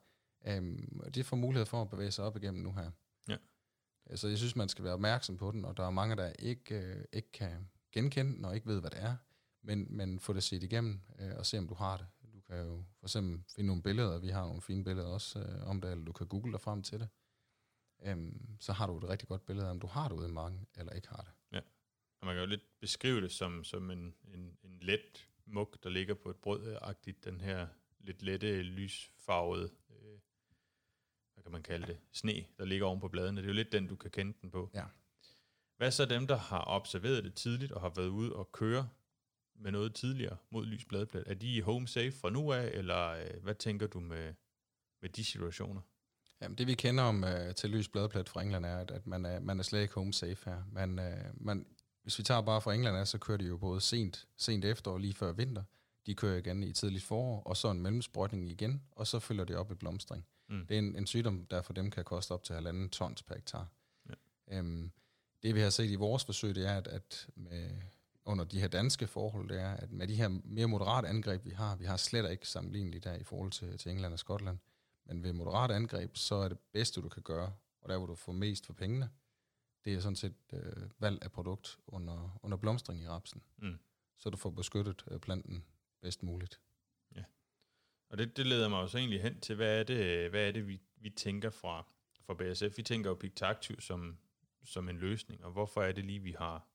Um, 0.58 1.02
det 1.14 1.26
får 1.26 1.38
mulighed 1.38 1.66
for 1.66 1.82
at 1.82 1.90
bevæge 1.90 2.12
sig 2.12 2.26
op 2.26 2.38
igennem 2.38 2.64
nu 2.64 2.72
her. 2.72 2.92
Ja. 3.28 3.38
Så 4.16 4.28
jeg 4.28 4.38
synes, 4.38 4.56
man 4.56 4.70
skal 4.70 4.84
være 4.84 4.94
opmærksom 4.94 5.38
på 5.38 5.52
den, 5.52 5.66
og 5.66 5.78
der 5.78 5.86
er 5.86 5.90
mange, 5.90 6.16
der 6.16 6.34
ikke, 6.40 6.76
øh, 6.76 7.04
ikke 7.14 7.32
kan 7.32 7.70
genkende 7.92 8.36
den 8.36 8.46
og 8.46 8.56
ikke 8.56 8.68
ved, 8.68 8.80
hvad 8.80 8.92
det 8.92 9.04
er, 9.04 9.16
men, 9.62 9.88
men 9.90 10.20
få 10.20 10.34
det 10.34 10.44
set 10.44 10.64
igennem 10.64 11.02
øh, 11.20 11.32
og 11.38 11.46
se, 11.46 11.58
om 11.58 11.68
du 11.68 11.74
har 11.74 11.98
det. 11.98 12.08
Du 12.34 12.42
kan 12.42 12.58
jo 12.66 12.84
for 13.00 13.06
eksempel 13.06 13.44
finde 13.56 13.68
nogle 13.68 13.84
billeder, 13.84 14.20
vi 14.20 14.30
har 14.30 14.46
nogle 14.46 14.62
fine 14.62 14.84
billeder 14.84 15.08
også 15.08 15.40
øh, 15.40 15.68
om 15.68 15.82
det, 15.82 15.92
eller 15.92 16.06
du 16.06 16.12
kan 16.12 16.28
google 16.28 16.52
dig 16.52 16.62
frem 16.62 16.84
til 16.84 17.00
det. 17.00 17.10
Um, 18.12 18.58
så 18.60 18.74
har 18.74 18.88
du 18.88 18.98
et 18.98 19.10
rigtig 19.10 19.28
godt 19.28 19.46
billede 19.46 19.68
af, 19.68 19.72
om 19.72 19.80
du 19.80 19.88
har 19.88 20.08
det 20.08 20.16
ude 20.16 20.30
i 20.30 20.32
marken, 20.32 20.68
eller 20.76 20.94
ikke 20.94 21.08
har 21.08 21.22
det. 21.22 21.32
Ja. 21.52 21.60
Og 22.24 22.28
man 22.28 22.36
kan 22.36 22.44
jo 22.44 22.50
lidt 22.50 22.80
beskrive 22.80 23.22
det 23.22 23.32
som, 23.32 23.64
som 23.64 23.92
en, 23.92 24.16
en, 24.34 24.58
en 24.64 24.78
let 24.82 25.28
mug, 25.46 25.76
der 25.84 25.90
ligger 25.90 26.14
på 26.14 26.30
et 26.30 26.36
brød-agtigt, 26.36 27.26
den 27.26 27.42
her 27.42 27.68
lidt 28.00 28.22
lette, 28.22 28.62
lysfarvede, 28.62 29.72
øh, 29.90 30.20
hvad 31.34 31.44
kan 31.44 31.52
man 31.52 31.64
kalde 31.64 31.88
det, 31.88 31.98
sne, 32.12 32.46
der 32.58 32.66
ligger 32.66 32.86
oven 32.86 33.00
på 33.00 33.08
bladene. 33.08 33.42
Det 33.42 33.46
er 33.46 33.50
jo 33.50 33.54
lidt 33.54 33.72
den, 33.72 33.88
du 33.88 33.96
kan 33.96 34.12
kende 34.12 34.34
den 34.42 34.52
på. 34.52 34.70
Ja. 34.74 34.84
Hvad 35.78 35.92
så 35.92 36.06
dem, 36.06 36.28
der 36.28 36.36
har 36.36 36.64
observeret 36.68 37.24
det 37.24 37.34
tidligt 37.34 37.72
og 37.72 37.82
har 37.82 37.92
været 37.96 38.08
ude 38.08 38.36
og 38.36 38.52
køre 38.52 38.90
med 39.56 39.72
noget 39.72 39.96
tidligere 39.96 40.38
mod 40.50 40.66
lys 40.66 40.86
bladplet? 40.86 41.24
Er 41.28 41.34
de 41.34 41.62
home 41.62 41.88
safe 41.88 42.12
fra 42.12 42.30
nu 42.30 42.52
af, 42.52 42.68
eller 42.68 43.10
øh, 43.10 43.44
hvad 43.44 43.56
tænker 43.56 43.88
du 43.88 44.00
med, 44.00 44.34
med 45.02 45.10
de 45.10 45.24
situationer? 45.24 45.82
Jamen, 46.42 46.58
det 46.58 46.68
vi 46.68 46.76
kender 46.76 47.04
om 47.04 47.24
uh, 47.24 47.56
til 47.56 47.70
lys 47.70 47.90
bladplet 47.90 48.30
fra 48.30 48.42
England 48.42 48.66
er, 48.66 48.78
at, 48.78 48.92
at 48.92 49.08
man, 49.08 49.26
er, 49.26 49.40
man 49.40 49.60
er 49.60 49.64
slet 49.64 49.82
ikke 49.82 49.94
home 49.94 50.14
safe 50.14 50.50
her. 50.50 50.64
Man, 50.72 51.00
uh, 51.00 51.46
man 51.46 51.66
hvis 52.04 52.20
vi 52.20 52.24
tager 52.24 52.42
bare 52.42 52.62
fra 52.62 52.74
England 52.74 52.98
af, 52.98 53.08
så 53.08 53.18
kører 53.18 53.38
de 53.38 53.46
jo 53.46 53.58
både 53.58 53.82
sent, 53.82 54.28
sent 54.38 54.66
efter 54.66 54.92
og 54.92 55.00
lige 55.00 55.14
før 55.14 55.32
vinter. 55.32 55.64
De 56.06 56.16
kører 56.16 56.38
igen 56.38 56.64
i 56.64 56.74
tidligt 56.74 57.04
forår, 57.04 57.44
og 57.44 57.58
så 57.58 57.72
en 57.72 57.82
mellemsprøjtning 57.82 58.50
igen, 58.50 58.84
og 58.92 59.08
så 59.08 59.20
følger 59.20 59.46
det 59.46 59.56
op 59.56 59.72
i 59.72 59.76
blomstring. 59.76 60.26
Mm. 60.50 60.66
Det 60.68 60.76
er 60.76 60.80
en, 60.80 60.96
en 60.96 61.08
sygdom, 61.08 61.46
der 61.46 61.62
for 61.62 61.74
dem 61.74 61.92
kan 61.92 62.04
koste 62.04 62.32
op 62.32 62.44
til 62.44 62.56
halvanden 62.56 62.90
tons 62.90 63.24
per 63.24 63.36
hektar. 63.36 63.68
Ja. 64.10 64.14
Øhm, 64.58 64.92
det 65.44 65.56
vi 65.56 65.60
har 65.60 65.70
set 65.70 65.90
i 65.90 65.96
vores 65.96 66.26
forsøg, 66.26 66.56
det 66.56 66.68
er, 66.68 66.78
at, 66.78 66.88
at 66.88 67.28
med, 67.36 67.70
under 68.26 68.46
de 68.46 68.60
her 68.60 68.68
danske 68.68 69.08
forhold, 69.08 69.50
det 69.50 69.62
er, 69.62 69.72
at 69.72 69.92
med 69.92 70.08
de 70.08 70.16
her 70.16 70.28
mere 70.44 70.68
moderate 70.68 71.08
angreb, 71.08 71.46
vi 71.46 71.52
har, 71.52 71.76
vi 71.76 71.86
har 71.86 71.98
slet 71.98 72.32
ikke 72.32 72.48
sammenligneligt 72.48 73.04
der 73.04 73.16
i 73.16 73.24
forhold 73.24 73.52
til, 73.52 73.78
til 73.78 73.92
England 73.92 74.14
og 74.14 74.20
Skotland, 74.20 74.58
men 75.06 75.24
ved 75.24 75.34
moderate 75.34 75.74
angreb, 75.74 76.18
så 76.18 76.36
er 76.36 76.48
det 76.48 76.60
bedste, 76.74 77.02
du 77.02 77.10
kan 77.10 77.24
gøre, 77.24 77.54
og 77.82 77.90
der 77.90 77.98
hvor 77.98 78.08
du 78.08 78.16
får 78.16 78.32
mest 78.32 78.66
for 78.66 78.74
pengene, 78.74 79.10
det 79.86 79.94
er 79.94 80.00
sådan 80.00 80.16
set 80.16 80.36
øh, 80.54 80.90
valg 81.00 81.24
af 81.24 81.32
produkt 81.32 81.80
under, 81.88 82.40
under 82.44 82.58
blomstring 82.58 83.02
i 83.02 83.08
rapsen. 83.08 83.42
Mm. 83.58 83.80
Så 84.18 84.30
du 84.30 84.38
får 84.38 84.50
beskyttet 84.50 85.04
øh, 85.12 85.20
planten 85.20 85.66
bedst 86.02 86.24
muligt. 86.24 86.60
Ja. 87.16 87.24
Og 88.10 88.18
det, 88.18 88.38
det 88.38 88.48
leder 88.48 88.70
mig 88.70 88.82
jo 88.82 88.88
så 88.88 88.98
egentlig 88.98 89.22
hen 89.22 89.40
til, 89.40 89.56
hvad 89.56 89.80
er 89.80 89.84
det, 89.84 90.30
hvad 90.30 90.48
er 90.48 90.52
det 90.52 90.68
vi, 90.68 90.82
vi 90.98 91.10
tænker 91.10 91.50
fra, 91.50 91.86
fra 92.26 92.34
BSF? 92.34 92.78
Vi 92.78 92.84
tænker 92.84 93.10
jo 93.10 93.16
Pictaktiv 93.16 93.82
som, 93.82 94.18
som 94.64 94.90
en 94.90 94.98
løsning, 94.98 95.46
og 95.46 95.52
hvorfor 95.52 95.82
er 95.82 95.92
det 95.92 96.06
lige, 96.06 96.20
vi 96.20 96.32
har, 96.32 96.68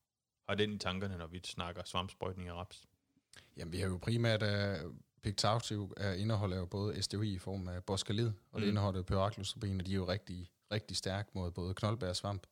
har 0.47 0.55
den 0.55 0.73
i 0.73 0.77
tankerne, 0.77 1.17
når 1.17 1.27
vi 1.27 1.41
snakker 1.43 1.83
svampsprøjtning 1.83 2.49
af 2.49 2.53
raps? 2.53 2.87
Jamen, 3.57 3.71
vi 3.71 3.79
har 3.79 3.87
jo 3.87 3.97
primært, 3.97 4.43
uh, 4.43 4.95
Pictaktiv 5.21 5.81
uh, 5.81 6.21
indeholder 6.21 6.57
jo 6.57 6.65
både 6.65 7.01
SDOI 7.01 7.33
i 7.33 7.39
form 7.39 7.67
af 7.67 7.83
boskalid, 7.83 8.27
og 8.27 8.33
mm. 8.53 8.61
det 8.61 8.67
indeholder 8.67 9.01
pyraklostropin, 9.01 9.79
og 9.79 9.85
de 9.85 9.91
er 9.91 9.95
jo 9.95 10.07
rigtig, 10.07 10.51
rigtig 10.71 10.97
stærke 10.97 11.29
mod 11.33 11.51
både 11.51 11.73
knoldbær 11.73 12.09
og 12.09 12.15
svamp 12.15 12.47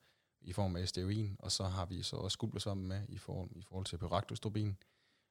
i 0.47 0.53
form 0.53 0.75
af 0.75 0.87
SDOIN, 0.87 1.35
og 1.39 1.51
så 1.51 1.63
har 1.63 1.85
vi 1.85 2.03
så 2.03 2.15
også 2.15 2.33
skubbelsommen 2.33 2.87
med 2.87 3.01
i, 3.09 3.17
form, 3.17 3.51
i 3.55 3.61
forhold 3.61 3.85
til 3.85 3.97
pyraktostropin. 3.97 4.77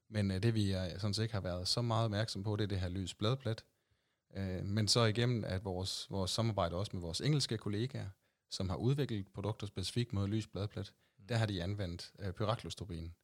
Men 0.08 0.30
uh, 0.30 0.36
det 0.36 0.54
vi 0.54 0.70
er, 0.70 0.98
sådan 0.98 1.14
set 1.14 1.22
ikke 1.22 1.34
har 1.34 1.40
været 1.40 1.68
så 1.68 1.82
meget 1.82 2.04
opmærksom 2.04 2.42
på, 2.42 2.56
det 2.56 2.64
er 2.64 2.68
det 2.68 2.80
her 2.80 2.88
lys 2.88 3.14
bladplet. 3.14 3.64
Uh, 4.36 4.64
men 4.64 4.88
så 4.88 5.04
igennem 5.04 5.44
at 5.44 5.64
vores, 5.64 6.10
vores 6.10 6.30
samarbejde 6.30 6.76
også 6.76 6.90
med 6.94 7.00
vores 7.00 7.20
engelske 7.20 7.58
kollegaer, 7.58 8.08
som 8.50 8.68
har 8.68 8.76
udviklet 8.76 9.28
produkter 9.34 9.66
specifikt 9.66 10.12
mod 10.12 10.28
lys 10.28 10.46
bladplet, 10.46 10.92
mm. 11.18 11.26
der 11.26 11.36
har 11.36 11.46
de 11.46 11.62
anvendt 11.62 12.12
uh, 12.18 12.30
pyraklostropin. 12.30 13.14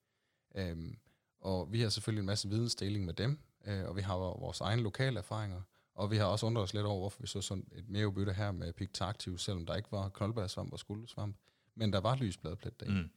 Um, 0.72 0.98
og 1.40 1.72
vi 1.72 1.80
har 1.80 1.88
selvfølgelig 1.88 2.20
en 2.20 2.26
masse 2.26 2.48
vidensdeling 2.48 3.04
med 3.04 3.14
dem, 3.14 3.38
uh, 3.66 3.84
og 3.84 3.96
vi 3.96 4.00
har 4.00 4.16
vores 4.16 4.60
egne 4.60 4.82
lokale 4.82 5.18
erfaringer, 5.18 5.62
og 5.94 6.10
vi 6.10 6.16
har 6.16 6.24
også 6.24 6.46
undret 6.46 6.62
os 6.62 6.74
lidt 6.74 6.86
over, 6.86 6.98
hvorfor 6.98 7.20
vi 7.20 7.26
så 7.26 7.40
sådan 7.40 7.66
et 7.72 7.88
mere 7.88 8.08
udbytte 8.08 8.32
her 8.32 8.52
med 8.52 8.72
Pictaktiv, 8.72 9.38
selvom 9.38 9.66
der 9.66 9.74
ikke 9.74 9.92
var 9.92 10.08
koldbærsvamp 10.08 10.72
og 10.72 10.78
skuldersvamp 10.78 11.36
men 11.74 11.92
der 11.92 12.00
var 12.00 12.16
lysbladplet 12.16 12.80
der. 12.80 12.90
Mm. 12.90 13.10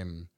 Um, 0.00 0.28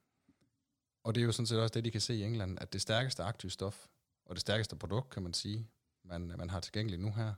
og 1.05 1.15
det 1.15 1.21
er 1.21 1.25
jo 1.25 1.33
sådan 1.33 1.47
set 1.47 1.61
også 1.61 1.73
det, 1.75 1.85
de 1.85 1.91
kan 1.91 2.01
se 2.01 2.15
i 2.15 2.23
England, 2.23 2.59
at 2.61 2.73
det 2.73 2.81
stærkeste 2.81 3.23
aktive 3.23 3.51
stof, 3.51 3.87
og 4.25 4.35
det 4.35 4.41
stærkeste 4.41 4.77
produkt, 4.77 5.11
kan 5.11 5.23
man 5.23 5.35
sige, 5.35 5.71
man, 6.05 6.21
man 6.21 6.51
har 6.51 6.61
tilgængeligt 6.61 7.03
nu 7.03 7.13
her, 7.13 7.35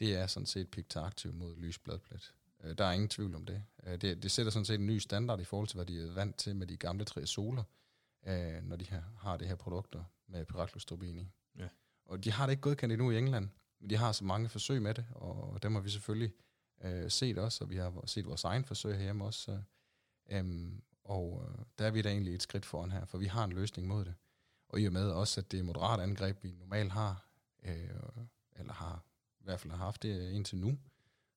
det 0.00 0.14
er 0.14 0.26
sådan 0.26 0.46
set 0.46 0.70
Picta 0.70 1.00
Active 1.00 1.32
mod 1.32 1.56
lysbladplet. 1.56 2.34
Uh, 2.64 2.70
der 2.70 2.84
er 2.84 2.92
ingen 2.92 3.08
tvivl 3.08 3.34
om 3.34 3.46
det. 3.46 3.64
Uh, 3.86 3.92
det. 3.92 4.22
Det 4.22 4.30
sætter 4.30 4.52
sådan 4.52 4.64
set 4.64 4.80
en 4.80 4.86
ny 4.86 4.98
standard 4.98 5.40
i 5.40 5.44
forhold 5.44 5.68
til, 5.68 5.76
hvad 5.76 5.86
de 5.86 6.02
er 6.02 6.12
vant 6.12 6.36
til 6.36 6.56
med 6.56 6.66
de 6.66 6.76
gamle 6.76 7.04
triazoler, 7.04 7.64
uh, 8.26 8.68
når 8.68 8.76
de 8.76 8.84
her, 8.84 9.02
har 9.18 9.36
det 9.36 9.48
her 9.48 9.54
produkter. 9.54 10.04
med 10.26 10.44
piratlustobin 10.44 11.18
i. 11.18 11.30
Ja. 11.58 11.68
Og 12.06 12.24
de 12.24 12.32
har 12.32 12.46
det 12.46 12.52
ikke 12.52 12.60
godkendt 12.60 12.92
endnu 12.92 13.10
i 13.10 13.18
England, 13.18 13.48
men 13.80 13.90
de 13.90 13.96
har 13.96 14.12
så 14.12 14.24
mange 14.24 14.48
forsøg 14.48 14.82
med 14.82 14.94
det, 14.94 15.06
og 15.10 15.62
dem 15.62 15.74
har 15.74 15.80
vi 15.80 15.90
selvfølgelig 15.90 16.32
øh, 16.80 17.10
set 17.10 17.38
også, 17.38 17.64
og 17.64 17.70
vi 17.70 17.76
har 17.76 18.06
set 18.06 18.26
vores 18.26 18.44
egen 18.44 18.64
forsøg 18.64 18.96
herhjemme 18.96 19.24
også. 19.24 19.62
Øh, 20.30 20.72
og 21.04 21.48
øh, 21.48 21.64
der 21.78 21.86
er 21.86 21.90
vi 21.90 22.02
da 22.02 22.08
egentlig 22.08 22.34
et 22.34 22.42
skridt 22.42 22.66
foran 22.66 22.90
her, 22.90 23.04
for 23.04 23.18
vi 23.18 23.26
har 23.26 23.44
en 23.44 23.52
løsning 23.52 23.88
mod 23.88 24.04
det. 24.04 24.14
Og 24.68 24.80
i 24.80 24.86
og 24.86 24.92
med 24.92 25.10
også, 25.10 25.40
at 25.40 25.52
det 25.52 25.60
er 25.60 25.64
moderat 25.64 26.00
angreb, 26.00 26.42
vi 26.42 26.52
normalt 26.52 26.92
har, 26.92 27.26
øh, 27.62 27.90
eller 28.56 28.72
har 28.72 29.04
i 29.40 29.44
hvert 29.44 29.60
fald 29.60 29.70
har 29.70 29.84
haft 29.84 30.02
det 30.02 30.32
indtil 30.32 30.58
nu, 30.58 30.78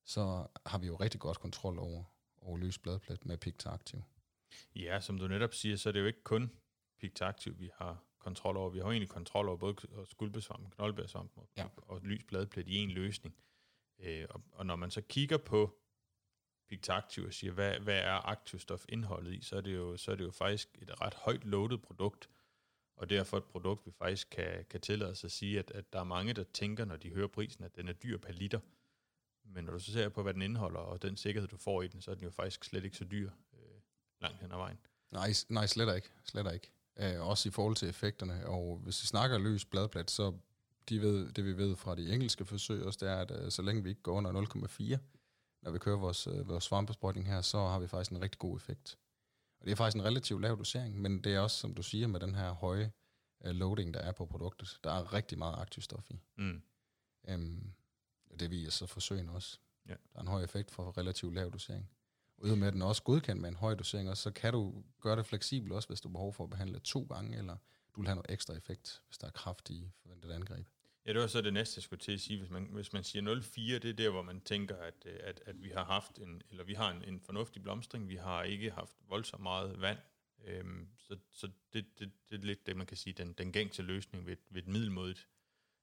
så 0.04 0.46
har 0.66 0.78
vi 0.78 0.86
jo 0.86 0.96
rigtig 0.96 1.20
godt 1.20 1.40
kontrol 1.40 1.78
over, 1.78 2.04
over 2.40 2.58
løs 2.58 2.78
bladplet 2.78 3.26
med 3.26 3.38
Picta-aktiv. 3.38 4.02
Ja, 4.76 5.00
som 5.00 5.18
du 5.18 5.28
netop 5.28 5.54
siger, 5.54 5.76
så 5.76 5.88
er 5.88 5.92
det 5.92 6.00
jo 6.00 6.06
ikke 6.06 6.22
kun 6.22 6.52
Picta-aktiv, 7.00 7.58
vi 7.58 7.70
har 7.74 8.04
kontrol 8.18 8.56
over. 8.56 8.70
Vi 8.70 8.78
har 8.78 8.86
jo 8.86 8.90
egentlig 8.90 9.08
kontrol 9.08 9.48
over 9.48 9.56
både 9.56 9.76
skuldbesvamp, 10.04 10.74
knoldbærsvamp 10.74 11.32
og, 11.36 11.48
ja. 11.56 11.66
og 11.76 12.00
lys 12.00 12.24
bladplet 12.24 12.68
i 12.68 12.76
en 12.76 12.90
løsning. 12.90 13.34
Øh, 13.98 14.26
og, 14.30 14.42
og 14.52 14.66
når 14.66 14.76
man 14.76 14.90
så 14.90 15.00
kigger 15.00 15.36
på 15.36 15.78
Pictactiv 16.68 17.24
og 17.24 17.34
siger, 17.34 17.52
hvad, 17.52 17.80
hvad 17.80 17.98
er 17.98 18.28
aktivstofindholdet 18.28 19.34
i, 19.34 19.40
så 19.42 19.56
er, 19.56 19.60
det 19.60 19.74
jo, 19.74 19.96
så 19.96 20.10
er 20.10 20.14
det 20.14 20.24
jo 20.24 20.30
faktisk 20.30 20.78
et 20.82 21.00
ret 21.00 21.14
højt 21.14 21.44
loadet 21.44 21.82
produkt, 21.82 22.28
og 22.96 23.10
derfor 23.10 23.36
et 23.36 23.44
produkt, 23.44 23.86
vi 23.86 23.90
faktisk 23.90 24.30
kan, 24.30 24.64
kan 24.70 24.80
tillade 24.80 25.10
os 25.10 25.24
at 25.24 25.32
sige, 25.32 25.58
at, 25.58 25.70
at 25.70 25.92
der 25.92 26.00
er 26.00 26.04
mange, 26.04 26.32
der 26.32 26.44
tænker, 26.44 26.84
når 26.84 26.96
de 26.96 27.10
hører 27.10 27.28
prisen, 27.28 27.64
at 27.64 27.76
den 27.76 27.88
er 27.88 27.92
dyr 27.92 28.18
per 28.18 28.32
liter. 28.32 28.60
Men 29.44 29.64
når 29.64 29.72
du 29.72 29.78
så 29.78 29.92
ser 29.92 30.08
på, 30.08 30.22
hvad 30.22 30.34
den 30.34 30.42
indeholder, 30.42 30.80
og 30.80 31.02
den 31.02 31.16
sikkerhed, 31.16 31.48
du 31.48 31.56
får 31.56 31.82
i 31.82 31.88
den, 31.88 32.00
så 32.00 32.10
er 32.10 32.14
den 32.14 32.24
jo 32.24 32.30
faktisk 32.30 32.64
slet 32.64 32.84
ikke 32.84 32.96
så 32.96 33.04
dyr 33.04 33.30
øh, 33.52 33.80
langt 34.20 34.40
hen 34.40 34.52
ad 34.52 34.56
vejen. 34.56 34.78
Nej, 35.10 35.30
nej 35.48 35.66
slet 35.66 35.96
ikke. 35.96 36.10
Slet 36.24 36.54
ikke. 36.54 36.72
Øh, 36.96 37.28
også 37.28 37.48
i 37.48 37.52
forhold 37.52 37.76
til 37.76 37.88
effekterne. 37.88 38.46
Og 38.46 38.78
hvis 38.78 39.02
vi 39.02 39.06
snakker 39.06 39.38
løs 39.38 39.64
bladplat, 39.64 40.10
så 40.10 40.38
de 40.88 41.00
ved, 41.00 41.32
det 41.32 41.44
vi 41.44 41.56
ved 41.56 41.76
fra 41.76 41.94
de 41.94 42.12
engelske 42.12 42.44
forsøg 42.44 42.84
også, 42.84 42.98
det 43.06 43.12
er, 43.12 43.16
at 43.16 43.30
øh, 43.30 43.50
så 43.50 43.62
længe 43.62 43.82
vi 43.82 43.88
ikke 43.88 44.02
går 44.02 44.12
under 44.12 44.32
0,4, 44.32 44.98
når 45.62 45.70
vi 45.70 45.78
kører 45.78 45.96
vores, 45.96 46.26
øh, 46.26 46.48
vores 46.48 46.64
svampesprøjtning 46.64 47.26
her, 47.26 47.40
så 47.40 47.58
har 47.58 47.78
vi 47.78 47.86
faktisk 47.86 48.10
en 48.10 48.20
rigtig 48.20 48.38
god 48.38 48.56
effekt. 48.56 48.98
Og 49.60 49.66
det 49.66 49.72
er 49.72 49.76
faktisk 49.76 49.96
en 49.96 50.04
relativt 50.04 50.42
lav 50.42 50.56
dosering, 50.58 51.00
men 51.00 51.24
det 51.24 51.34
er 51.34 51.40
også, 51.40 51.56
som 51.56 51.74
du 51.74 51.82
siger, 51.82 52.06
med 52.06 52.20
den 52.20 52.34
her 52.34 52.52
høje 52.52 52.92
uh, 53.44 53.50
loading, 53.50 53.94
der 53.94 54.00
er 54.00 54.12
på 54.12 54.26
produktet. 54.26 54.78
Der 54.84 54.92
er 54.92 55.12
rigtig 55.12 55.38
meget 55.38 55.58
aktivstof 55.58 56.10
i. 56.10 56.20
Mm. 56.36 56.62
Um, 57.34 57.74
det 58.40 58.50
viser 58.50 58.70
så 58.70 58.86
forsøgen 58.86 59.28
også. 59.28 59.58
Ja. 59.88 59.94
Der 60.12 60.18
er 60.18 60.20
en 60.20 60.28
høj 60.28 60.42
effekt 60.42 60.70
for 60.70 60.98
relativt 60.98 61.34
lav 61.34 61.50
dosering. 61.50 61.90
Udover 62.38 62.58
med, 62.58 62.66
at 62.66 62.72
den 62.72 62.82
er 62.82 62.86
også 62.86 63.02
godkendt 63.02 63.42
med 63.42 63.48
en 63.48 63.56
høj 63.56 63.74
dosering, 63.74 64.10
og 64.10 64.16
så 64.16 64.30
kan 64.30 64.52
du 64.52 64.84
gøre 65.00 65.16
det 65.16 65.26
fleksibelt 65.26 65.72
også, 65.72 65.88
hvis 65.88 66.00
du 66.00 66.08
har 66.08 66.12
behov 66.12 66.32
for 66.32 66.44
at 66.44 66.50
behandle 66.50 66.78
to 66.78 67.02
gange, 67.02 67.38
eller 67.38 67.56
du 67.94 68.00
vil 68.00 68.08
have 68.08 68.14
noget 68.14 68.30
ekstra 68.30 68.54
effekt, 68.54 69.02
hvis 69.06 69.18
der 69.18 69.26
er 69.26 69.30
kraftige 69.30 69.92
forventet 70.02 70.30
angreb. 70.30 70.66
Ja, 71.08 71.12
det 71.12 71.20
var 71.20 71.26
så 71.26 71.40
det 71.40 71.52
næste, 71.52 71.78
jeg 71.78 71.82
skulle 71.82 72.00
til 72.00 72.12
at 72.12 72.20
sige. 72.20 72.38
Hvis 72.38 72.50
man, 72.50 72.68
hvis 72.72 72.92
man 72.92 73.04
siger 73.04 73.34
0,4, 73.34 73.60
det 73.60 73.84
er 73.84 73.92
der, 73.92 74.10
hvor 74.10 74.22
man 74.22 74.40
tænker, 74.40 74.76
at, 74.76 74.94
øh, 75.06 75.16
at, 75.20 75.42
at 75.46 75.62
vi 75.62 75.68
har 75.68 75.84
haft 75.84 76.18
en, 76.18 76.42
eller 76.50 76.64
vi 76.64 76.74
har 76.74 76.90
en, 76.90 77.04
en 77.04 77.20
fornuftig 77.20 77.62
blomstring. 77.62 78.08
Vi 78.08 78.16
har 78.16 78.42
ikke 78.42 78.70
haft 78.70 78.96
voldsomt 79.08 79.42
meget 79.42 79.80
vand. 79.80 79.98
Øhm, 80.44 80.88
så 80.98 81.16
så 81.32 81.50
det, 81.72 81.98
det, 81.98 82.10
det 82.30 82.40
er 82.40 82.46
lidt 82.46 82.66
det, 82.66 82.76
man 82.76 82.86
kan 82.86 82.96
sige, 82.96 83.12
den, 83.12 83.32
den 83.32 83.52
gængse 83.52 83.82
løsning 83.82 84.26
ved, 84.26 84.36
ved 84.50 84.62
et 84.62 84.68
middelmodigt 84.68 85.28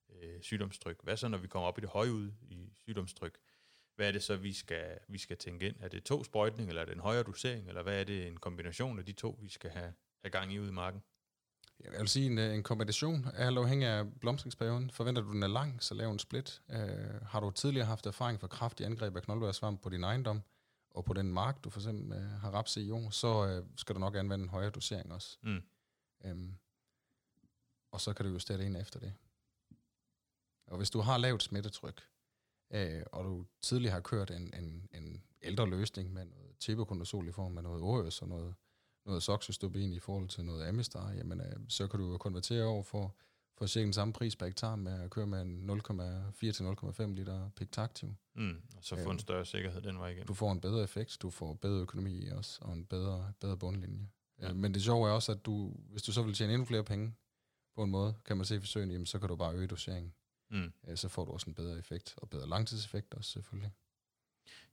øh, 0.10 0.42
sygdomstryk. 0.42 1.04
Hvad 1.04 1.18
så, 1.18 1.28
når 1.28 1.38
vi 1.38 1.48
kommer 1.48 1.68
op 1.68 1.78
i 1.78 1.82
det 1.82 1.90
høje 1.90 2.12
ud 2.12 2.32
i 2.42 2.70
sygdomstryk? 2.76 3.38
Hvad 3.96 4.08
er 4.08 4.12
det 4.12 4.24
så, 4.24 4.36
vi 4.36 4.54
skal, 4.54 5.00
vi 5.08 5.18
skal 5.18 5.38
tænke 5.38 5.68
ind? 5.68 5.76
Er 5.80 5.88
det 5.88 6.04
to 6.04 6.24
sprøjtning, 6.24 6.70
eller 6.70 6.82
er 6.82 6.86
det 6.86 6.94
en 6.94 7.00
højere 7.00 7.24
dosering, 7.24 7.68
eller 7.68 7.84
hvad 7.84 8.00
er 8.00 8.04
det 8.04 8.28
en 8.28 8.38
kombination 8.38 9.00
af 9.00 9.06
de 9.06 9.14
to, 9.14 9.40
vi 9.42 9.50
skal 9.50 9.70
have, 9.70 9.94
have 10.24 10.32
gang 10.32 10.54
i 10.54 10.60
ude 10.60 10.70
i 10.70 10.72
marken? 10.72 11.02
Jeg 11.84 12.00
vil 12.00 12.08
sige 12.08 12.26
en, 12.26 12.38
en 12.38 12.64
kombination 12.64 13.26
af 13.34 13.48
afhængig 13.48 13.88
af 13.88 14.20
blomstringsperioden. 14.20 14.92
Forventer 14.92 15.22
du, 15.22 15.34
den 15.34 15.44
er 15.44 15.48
lang, 15.48 15.84
så 15.84 15.94
lav 15.94 16.12
en 16.12 16.20
split. 16.20 16.62
Uh, 16.70 16.76
har 17.28 17.40
du 17.40 17.52
tidligere 17.52 17.86
haft 17.86 18.06
erfaring 18.06 18.40
for 18.40 18.48
kraftig 18.48 18.86
angreb 18.86 19.16
af 19.16 19.24
knoldbærsvamp 19.24 19.82
på 19.82 19.90
din 19.90 20.04
ejendom, 20.04 20.42
og 20.90 21.06
på 21.06 21.14
den 21.14 21.34
mark, 21.34 21.64
du 21.64 21.70
for 21.70 21.80
eksempel 21.80 22.18
uh, 22.18 22.24
har 22.24 22.52
raps 22.52 22.78
i 22.78 22.92
år, 22.92 23.10
så 23.10 23.60
uh, 23.60 23.68
skal 23.76 23.96
du 23.96 24.00
nok 24.00 24.16
anvende 24.16 24.44
en 24.44 24.50
højere 24.50 24.70
dosering 24.70 25.14
også. 25.14 25.38
Mm. 25.44 25.62
Um, 26.32 26.58
og 27.92 28.02
så 28.02 28.14
kan 28.14 28.26
du 28.26 28.32
justere 28.32 28.58
det 28.58 28.66
ind 28.66 28.78
efter 28.78 29.00
det. 29.00 29.14
Og 30.68 30.78
hvis 30.78 30.90
du 30.90 31.00
har 31.00 31.18
lavt 31.18 31.44
smittetryk, 31.44 32.02
uh, 32.70 32.80
og 33.12 33.24
du 33.24 33.46
tidligere 33.62 33.94
har 33.94 34.02
kørt 34.02 34.32
en, 34.32 34.54
en, 34.54 34.88
en 34.94 35.24
ældre 35.42 35.70
løsning 35.70 36.14
med 36.14 36.26
noget 36.26 36.58
tibokondosol 36.60 37.28
i 37.28 37.32
form 37.32 37.58
af 37.58 37.64
noget 37.64 37.82
ORS 37.82 38.22
og 38.22 38.28
noget 38.28 38.56
noget 39.06 39.24
soxystobin 39.24 39.94
i 39.94 40.00
forhold 40.00 40.28
til 40.28 40.46
noget 40.46 40.68
Amistar, 40.68 41.12
jamen 41.12 41.42
øh, 41.42 41.56
så 41.70 41.88
kan 41.88 42.00
du 42.00 42.12
jo 42.12 42.18
konvertere 42.18 42.64
over 42.64 42.84
for, 42.84 43.16
for 43.58 43.66
cirka 43.66 43.84
den 43.84 43.94
samme 43.94 44.14
pris 44.14 44.36
per 44.36 44.46
hektar 44.46 44.76
med 44.76 45.04
at 45.04 45.10
køre 45.10 45.28
med 45.28 45.42
en 45.42 45.70
0,4 45.70 46.52
til 46.52 46.64
0,5 46.64 47.14
liter 47.14 47.50
Pictaktiv. 47.50 48.16
Mm, 48.36 48.62
og 48.78 48.84
så 48.84 48.96
få 49.04 49.10
en 49.10 49.20
større 49.20 49.46
sikkerhed 49.46 49.82
den 49.82 50.00
vej 50.00 50.10
igen. 50.10 50.26
Du 50.26 50.34
får 50.34 50.52
en 50.52 50.62
bedre 50.62 50.84
effekt, 50.84 51.18
du 51.22 51.30
får 51.30 51.54
bedre 51.54 51.82
økonomi 51.82 52.30
os, 52.30 52.60
og 52.62 52.74
en 52.74 52.86
bedre, 52.86 53.34
bedre 53.40 53.58
bundlinje. 53.58 54.10
Ja. 54.42 54.54
Men 54.54 54.74
det 54.74 54.84
sjove 54.84 55.10
er 55.10 55.14
også, 55.14 55.32
at 55.32 55.46
du, 55.46 55.74
hvis 55.92 56.04
du 56.04 56.12
så 56.12 56.24
vil 56.24 56.34
tjene 56.34 56.54
endnu 56.54 56.66
flere 56.66 56.84
penge 56.84 57.14
på 57.76 57.84
en 57.84 57.92
måde, 57.92 58.14
kan 58.26 58.38
man 58.38 58.46
se 58.46 58.56
i 58.56 58.60
forsøgene, 58.60 58.94
jamen 58.94 59.06
så 59.06 59.20
kan 59.20 59.30
du 59.30 59.36
bare 59.36 59.56
øge 59.56 59.68
doseringen. 59.68 60.14
Mm. 60.52 60.96
Så 60.96 61.10
får 61.10 61.26
du 61.26 61.32
også 61.32 61.50
en 61.50 61.54
bedre 61.54 61.78
effekt, 61.78 62.14
og 62.18 62.30
bedre 62.30 62.50
langtidseffekt 62.50 63.14
også 63.14 63.32
selvfølgelig. 63.32 63.72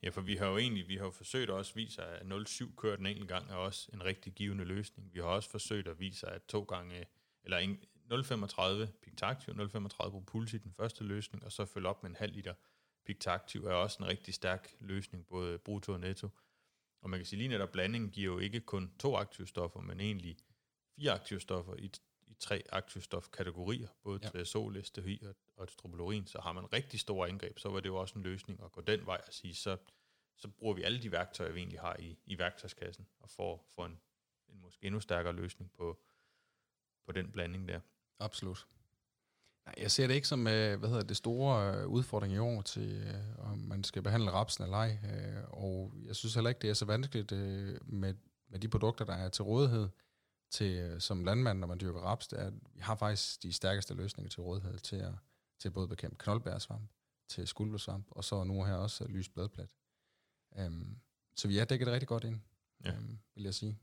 Ja, 0.03 0.09
for 0.09 0.21
vi 0.21 0.37
har 0.37 0.47
jo 0.47 0.59
egentlig 0.59 0.89
vi 0.89 0.97
har 0.97 1.05
jo 1.05 1.11
forsøgt 1.11 1.51
at 1.51 1.55
også 1.55 1.75
vise, 1.75 2.03
at 2.03 2.27
0,7 2.27 2.75
kørt 2.77 2.99
en 2.99 3.07
enkelt 3.07 3.29
gang 3.29 3.51
er 3.51 3.55
også 3.55 3.91
en 3.93 4.05
rigtig 4.05 4.33
givende 4.33 4.65
løsning. 4.65 5.15
Vi 5.15 5.19
har 5.19 5.27
også 5.27 5.51
forsøgt 5.51 5.89
at 5.89 6.01
vise, 6.01 6.29
at 6.29 6.43
to 6.43 6.63
gange, 6.63 7.05
eller 7.45 7.59
0,35 8.13 9.01
Pictaktiv, 9.03 9.55
0,35 9.55 10.11
propuls 10.11 10.55
i 10.55 10.59
den 10.59 10.73
første 10.73 11.05
løsning, 11.05 11.45
og 11.45 11.53
så 11.53 11.65
følge 11.65 11.89
op 11.89 12.03
med 12.03 12.11
en 12.11 12.17
halv 12.17 12.33
liter 12.33 12.55
Pictaktiv 13.05 13.65
er 13.65 13.75
også 13.75 14.03
en 14.03 14.09
rigtig 14.09 14.35
stærk 14.35 14.75
løsning, 14.81 15.27
både 15.27 15.59
brutto 15.59 15.93
og 15.93 16.01
netto. 16.01 16.29
Og 17.03 17.11
man 17.11 17.19
kan 17.19 17.27
sige 17.27 17.39
lige 17.39 17.49
netop, 17.49 17.73
blandingen 17.73 18.11
giver 18.11 18.33
jo 18.33 18.39
ikke 18.39 18.61
kun 18.61 18.93
to 18.99 19.17
aktive 19.17 19.47
stoffer, 19.47 19.81
men 19.81 20.01
egentlig 20.01 20.37
fire 20.97 21.13
aktive 21.13 21.41
stoffer 21.41 21.75
i, 21.77 21.93
i 22.33 22.37
tre 22.41 22.63
aktivstofkategorier, 22.69 23.89
både 24.03 24.21
ja. 24.23 24.29
til 24.29 24.47
sol, 24.47 24.85
STHI 24.85 25.23
og, 25.27 25.35
og 25.57 25.69
strobilurin, 25.69 26.27
så 26.27 26.41
har 26.41 26.53
man 26.53 26.73
rigtig 26.73 27.01
store 27.01 27.29
angreb, 27.29 27.59
så 27.59 27.69
var 27.69 27.81
det 27.81 27.89
jo 27.89 27.97
også 27.97 28.15
en 28.19 28.23
løsning 28.23 28.63
at 28.65 28.73
gå 28.73 28.81
den 28.81 29.07
vej 29.07 29.21
og 29.27 29.33
sige, 29.33 29.55
så, 29.55 29.77
så 30.37 30.49
bruger 30.49 30.75
vi 30.75 30.83
alle 30.83 31.03
de 31.03 31.13
værktøjer, 31.13 31.53
vi 31.53 31.59
egentlig 31.59 31.81
har 31.81 31.97
i, 31.99 32.19
i 32.27 32.39
værktøjskassen, 32.39 33.07
og 33.21 33.31
får, 33.31 33.67
får 33.75 33.87
en, 33.87 34.01
en 34.49 34.61
måske 34.61 34.87
endnu 34.87 35.01
stærkere 35.01 35.33
løsning 35.33 35.73
på, 35.73 35.99
på 37.07 37.13
den 37.13 37.33
blanding 37.33 37.69
der. 37.69 37.81
Absolut. 38.19 38.67
Nej, 39.67 39.75
jeg 39.79 39.91
ser 39.91 40.07
det 40.07 40.15
ikke 40.15 40.29
som 40.29 40.47
øh, 40.47 40.79
hvad 40.79 40.89
hedder 40.89 41.05
det 41.05 41.17
store 41.17 41.77
øh, 41.77 41.87
udfordring 41.87 42.35
i 42.35 42.39
år 42.39 42.63
til, 42.63 43.03
øh, 43.07 43.51
om 43.53 43.59
man 43.59 43.85
skal 43.85 44.03
behandle 44.03 44.31
rapsen 44.31 44.65
eller 44.65 44.77
ej. 44.77 44.99
Og 45.49 45.93
jeg 46.05 46.17
synes 46.17 46.35
heller 46.35 46.49
ikke, 46.49 46.63
det 46.63 46.71
er 46.71 46.75
så 46.75 46.85
vanskeligt 46.85 47.33
med, 47.87 48.15
med 48.49 48.59
de 48.59 48.69
produkter, 48.69 49.05
der 49.05 49.15
er 49.15 49.29
til 49.29 49.45
rådighed 49.45 49.89
til, 50.53 51.01
som 51.01 51.25
landmand, 51.25 51.59
når 51.59 51.67
man 51.67 51.81
dyrker 51.81 52.01
raps, 52.01 52.29
det 52.29 52.41
er, 52.41 52.47
at 52.47 52.53
vi 52.75 52.81
har 52.81 52.95
faktisk 52.95 53.43
de 53.43 53.53
stærkeste 53.53 53.95
løsninger 53.95 54.31
til 54.31 54.43
rådighed 54.43 54.79
til 54.79 54.97
at, 54.97 55.13
til 55.59 55.71
både 55.71 55.89
bekæmpe 55.89 56.17
knoldbærsvamp, 56.19 56.91
til 57.29 57.49
skuldersvamp, 57.49 58.07
og 58.11 58.25
så 58.25 58.45
nu 58.45 58.65
her 58.65 58.75
også 58.75 59.07
lys 59.09 59.29
bladplat. 59.29 59.71
Um, 60.67 60.97
så 61.35 61.49
vi 61.49 61.59
er 61.59 61.65
dækket 61.65 61.89
rigtig 61.89 62.09
godt 62.09 62.25
ind, 62.25 62.41
ja. 62.85 62.99
um, 62.99 63.19
vil 63.35 63.45
jeg 63.45 63.55
sige. 63.55 63.79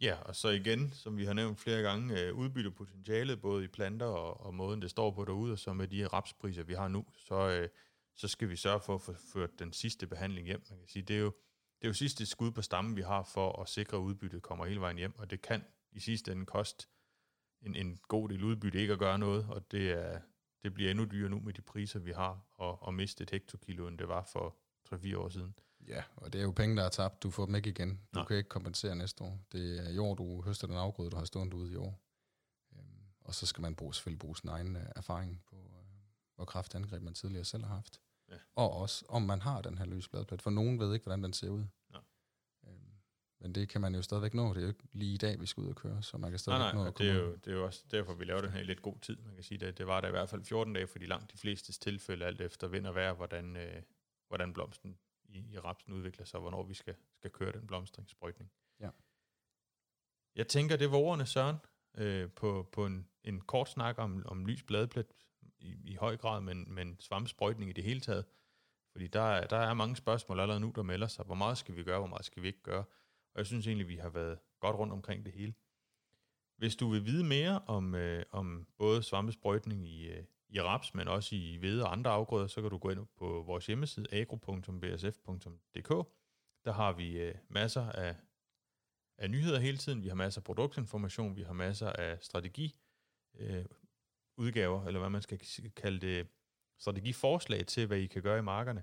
Ja, 0.00 0.14
og 0.14 0.36
så 0.36 0.48
igen, 0.48 0.92
som 0.92 1.16
vi 1.16 1.24
har 1.24 1.32
nævnt 1.32 1.58
flere 1.58 1.82
gange, 1.82 2.20
øh, 2.20 2.34
udbytte 2.34 2.70
potentialet 2.70 3.40
både 3.40 3.64
i 3.64 3.68
planter 3.68 4.06
og, 4.06 4.40
og 4.40 4.54
måden, 4.54 4.82
det 4.82 4.90
står 4.90 5.10
på 5.10 5.24
derude, 5.24 5.52
og 5.52 5.58
så 5.58 5.72
med 5.72 5.88
de 5.88 6.06
rapspriser, 6.06 6.62
vi 6.62 6.74
har 6.74 6.88
nu, 6.88 7.06
så, 7.16 7.34
øh, 7.34 7.68
så 8.14 8.28
skal 8.28 8.48
vi 8.48 8.56
sørge 8.56 8.80
for 8.80 8.94
at 8.94 9.02
få 9.02 9.12
ført 9.12 9.58
den 9.58 9.72
sidste 9.72 10.06
behandling 10.06 10.46
hjem. 10.46 10.62
Man 10.70 10.78
kan 10.78 10.88
sige, 10.88 11.02
det 11.02 11.16
er 11.16 11.20
jo, 11.20 11.32
det 11.82 11.86
er 11.86 11.88
jo 11.88 11.94
sidste 11.94 12.26
skud 12.26 12.50
på 12.50 12.62
stammen, 12.62 12.96
vi 12.96 13.02
har 13.02 13.22
for 13.22 13.62
at 13.62 13.68
sikre, 13.68 13.96
at 13.96 14.00
udbyttet 14.00 14.42
kommer 14.42 14.66
hele 14.66 14.80
vejen 14.80 14.96
hjem, 14.96 15.18
og 15.18 15.30
det 15.30 15.42
kan 15.42 15.64
i 15.92 16.00
sidste 16.00 16.32
ende 16.32 16.46
koste 16.46 16.86
en, 17.62 17.74
en 17.74 17.98
god 18.08 18.28
del 18.28 18.44
udbytte 18.44 18.80
ikke 18.80 18.92
at 18.92 18.98
gøre 18.98 19.18
noget, 19.18 19.46
og 19.48 19.70
det, 19.72 19.90
er, 19.90 20.20
det 20.62 20.74
bliver 20.74 20.90
endnu 20.90 21.04
dyrere 21.04 21.30
nu 21.30 21.40
med 21.40 21.52
de 21.52 21.62
priser, 21.62 21.98
vi 21.98 22.12
har, 22.12 22.40
og, 22.54 22.82
og 22.82 22.94
miste 22.94 23.22
et 23.22 23.30
hektokilo, 23.30 23.88
end 23.88 23.98
det 23.98 24.08
var 24.08 24.24
for 24.24 24.56
3-4 24.94 25.16
år 25.16 25.28
siden. 25.28 25.54
Ja, 25.88 26.02
og 26.16 26.32
det 26.32 26.38
er 26.38 26.42
jo 26.42 26.50
penge, 26.50 26.76
der 26.76 26.82
er 26.84 26.88
tabt. 26.88 27.22
Du 27.22 27.30
får 27.30 27.46
dem 27.46 27.54
ikke 27.54 27.70
igen. 27.70 27.88
Du 27.88 28.18
Nej. 28.18 28.26
kan 28.26 28.36
ikke 28.36 28.48
kompensere 28.48 28.96
næste 28.96 29.24
år. 29.24 29.38
Det 29.52 29.86
er 29.86 29.90
i 29.90 29.98
år, 29.98 30.14
du 30.14 30.42
høster 30.42 30.66
den 30.66 30.76
afgrøde, 30.76 31.10
du 31.10 31.16
har 31.16 31.24
stående 31.24 31.56
ude 31.56 31.72
i 31.72 31.76
år. 31.76 32.00
Øhm, 32.72 33.02
og 33.20 33.34
så 33.34 33.46
skal 33.46 33.62
man 33.62 33.74
bruge, 33.74 33.94
selvfølgelig 33.94 34.18
bruge 34.18 34.36
sin 34.36 34.48
egen 34.48 34.76
øh, 34.76 34.86
erfaring 34.96 35.42
på, 35.46 35.56
øh, 35.56 35.84
hvor 36.34 36.44
kraftangreb 36.44 37.02
man 37.02 37.14
tidligere 37.14 37.44
selv 37.44 37.64
har 37.64 37.74
haft. 37.74 38.00
Ja. 38.30 38.36
Og 38.54 38.76
også, 38.76 39.04
om 39.08 39.22
man 39.22 39.40
har 39.40 39.62
den 39.62 39.78
her 39.78 39.84
løs 39.84 40.08
bladplat. 40.08 40.42
For 40.42 40.50
nogen 40.50 40.78
ved 40.80 40.94
ikke, 40.94 41.04
hvordan 41.04 41.22
den 41.22 41.32
ser 41.32 41.48
ud. 41.48 41.64
Øhm, 42.66 42.92
men 43.40 43.54
det 43.54 43.68
kan 43.68 43.80
man 43.80 43.94
jo 43.94 44.02
stadigvæk 44.02 44.34
nå. 44.34 44.48
Det 44.48 44.56
er 44.56 44.60
jo 44.60 44.68
ikke 44.68 44.84
lige 44.92 45.14
i 45.14 45.16
dag, 45.16 45.40
vi 45.40 45.46
skal 45.46 45.60
ud 45.60 45.68
og 45.68 45.76
køre, 45.76 46.02
så 46.02 46.18
man 46.18 46.30
kan 46.30 46.38
stadigvæk 46.38 46.60
nej, 46.60 46.72
nej, 46.72 46.82
nå 46.82 46.88
at 46.88 46.98
det 46.98 47.10
er, 47.10 47.14
jo, 47.14 47.34
det 47.34 47.46
er 47.46 47.54
jo 47.54 47.64
også 47.64 47.84
derfor, 47.90 48.14
vi 48.14 48.24
laver 48.24 48.40
den 48.40 48.50
her 48.50 48.60
i 48.60 48.64
lidt 48.64 48.82
god 48.82 48.98
tid. 48.98 49.16
Man 49.16 49.34
kan 49.34 49.44
sige, 49.44 49.66
at 49.66 49.78
det 49.78 49.86
var 49.86 50.00
der 50.00 50.08
i 50.08 50.10
hvert 50.10 50.28
fald 50.28 50.44
14 50.44 50.74
dage, 50.74 50.86
fordi 50.86 51.06
langt 51.06 51.32
de 51.32 51.38
fleste 51.38 51.72
tilfælde, 51.72 52.24
alt 52.26 52.40
efter 52.40 52.68
vind 52.68 52.86
og 52.86 52.94
vejr, 52.94 53.12
hvordan, 53.14 53.56
øh, 53.56 53.82
hvordan 54.28 54.52
blomsten 54.52 54.98
i, 55.24 55.52
i 55.52 55.58
rapsen 55.58 55.92
udvikler 55.92 56.24
sig, 56.24 56.40
hvornår 56.40 56.62
vi 56.62 56.74
skal, 56.74 56.94
skal 57.14 57.30
køre 57.30 57.52
den 57.52 57.66
blomstringssprøjtning. 57.66 58.50
Ja. 58.80 58.90
Jeg 60.34 60.48
tænker, 60.48 60.76
det 60.76 60.90
var 60.90 60.96
ordene, 60.96 61.26
Søren. 61.26 61.56
øh, 61.94 62.30
på, 62.30 62.68
på 62.72 62.86
en, 62.86 63.08
en 63.24 63.40
kort 63.40 63.68
snak 63.68 63.98
om, 63.98 64.22
om 64.26 64.46
lys 64.46 64.62
bladplet 64.62 65.06
i, 65.60 65.76
i 65.84 65.94
høj 65.94 66.16
grad, 66.16 66.40
men, 66.40 66.74
men 66.74 66.96
svampsprøjtning 67.00 67.70
i 67.70 67.72
det 67.72 67.84
hele 67.84 68.00
taget. 68.00 68.24
Fordi 68.92 69.06
der, 69.06 69.46
der 69.46 69.56
er 69.56 69.74
mange 69.74 69.96
spørgsmål 69.96 70.40
allerede 70.40 70.60
nu, 70.60 70.72
der 70.74 70.82
melder 70.82 71.06
sig. 71.06 71.24
Hvor 71.24 71.34
meget 71.34 71.58
skal 71.58 71.76
vi 71.76 71.82
gøre, 71.82 71.98
hvor 71.98 72.08
meget 72.08 72.24
skal 72.24 72.42
vi 72.42 72.46
ikke 72.46 72.62
gøre? 72.62 72.84
Og 73.34 73.38
jeg 73.38 73.46
synes 73.46 73.66
egentlig, 73.66 73.88
vi 73.88 73.96
har 73.96 74.08
været 74.08 74.38
godt 74.60 74.76
rundt 74.76 74.92
omkring 74.92 75.24
det 75.24 75.32
hele. 75.32 75.54
Hvis 76.56 76.76
du 76.76 76.88
vil 76.88 77.06
vide 77.06 77.24
mere 77.24 77.60
om, 77.66 77.94
øh, 77.94 78.24
om 78.30 78.66
både 78.78 79.02
svampesprøjtning 79.02 79.88
i, 79.88 80.08
øh, 80.08 80.24
i 80.48 80.60
raps, 80.60 80.94
men 80.94 81.08
også 81.08 81.36
i 81.36 81.56
hvede 81.56 81.84
og 81.84 81.92
andre 81.92 82.10
afgrøder, 82.10 82.46
så 82.46 82.60
kan 82.60 82.70
du 82.70 82.78
gå 82.78 82.90
ind 82.90 83.06
på 83.16 83.42
vores 83.46 83.66
hjemmeside 83.66 84.06
agro.bsf.dk. 84.12 85.88
Der 86.64 86.72
har 86.72 86.92
vi 86.92 87.18
øh, 87.18 87.34
masser 87.48 87.86
af, 87.86 88.16
af 89.18 89.30
nyheder 89.30 89.58
hele 89.58 89.78
tiden. 89.78 90.02
Vi 90.02 90.08
har 90.08 90.14
masser 90.14 90.40
af 90.40 90.44
produktinformation, 90.44 91.36
vi 91.36 91.42
har 91.42 91.52
masser 91.52 91.92
af 91.92 92.18
strategi 92.20 92.76
øh, 93.34 93.64
udgaver, 94.40 94.86
eller 94.86 95.00
hvad 95.00 95.10
man 95.10 95.22
skal 95.22 95.40
kalde 95.76 96.06
det, 96.06 96.26
strategiforslag 96.78 97.66
til, 97.66 97.86
hvad 97.86 97.98
I 97.98 98.06
kan 98.06 98.22
gøre 98.22 98.38
i 98.38 98.42
markerne. 98.42 98.82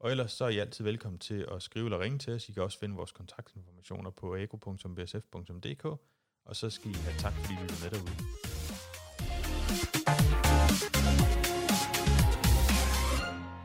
Og 0.00 0.10
ellers 0.10 0.32
så 0.32 0.44
er 0.44 0.48
I 0.48 0.58
altid 0.58 0.84
velkommen 0.84 1.18
til 1.18 1.46
at 1.52 1.62
skrive 1.62 1.84
eller 1.84 2.00
ringe 2.00 2.18
til 2.18 2.32
os. 2.32 2.48
I 2.48 2.52
kan 2.52 2.62
også 2.62 2.78
finde 2.78 2.96
vores 2.96 3.12
kontaktinformationer 3.12 4.10
på 4.10 4.36
agro.bsf.dk, 4.36 5.84
og 6.44 6.56
så 6.56 6.70
skal 6.70 6.90
I 6.90 6.94
have 6.94 7.18
tak, 7.18 7.32
fordi 7.32 7.52
I 7.52 7.56
er 7.56 7.82
med 7.82 7.90
derude. 7.90 8.16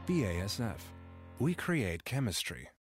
BASF. 0.08 0.92
We 1.42 1.54
create 1.54 2.04
chemistry. 2.08 2.79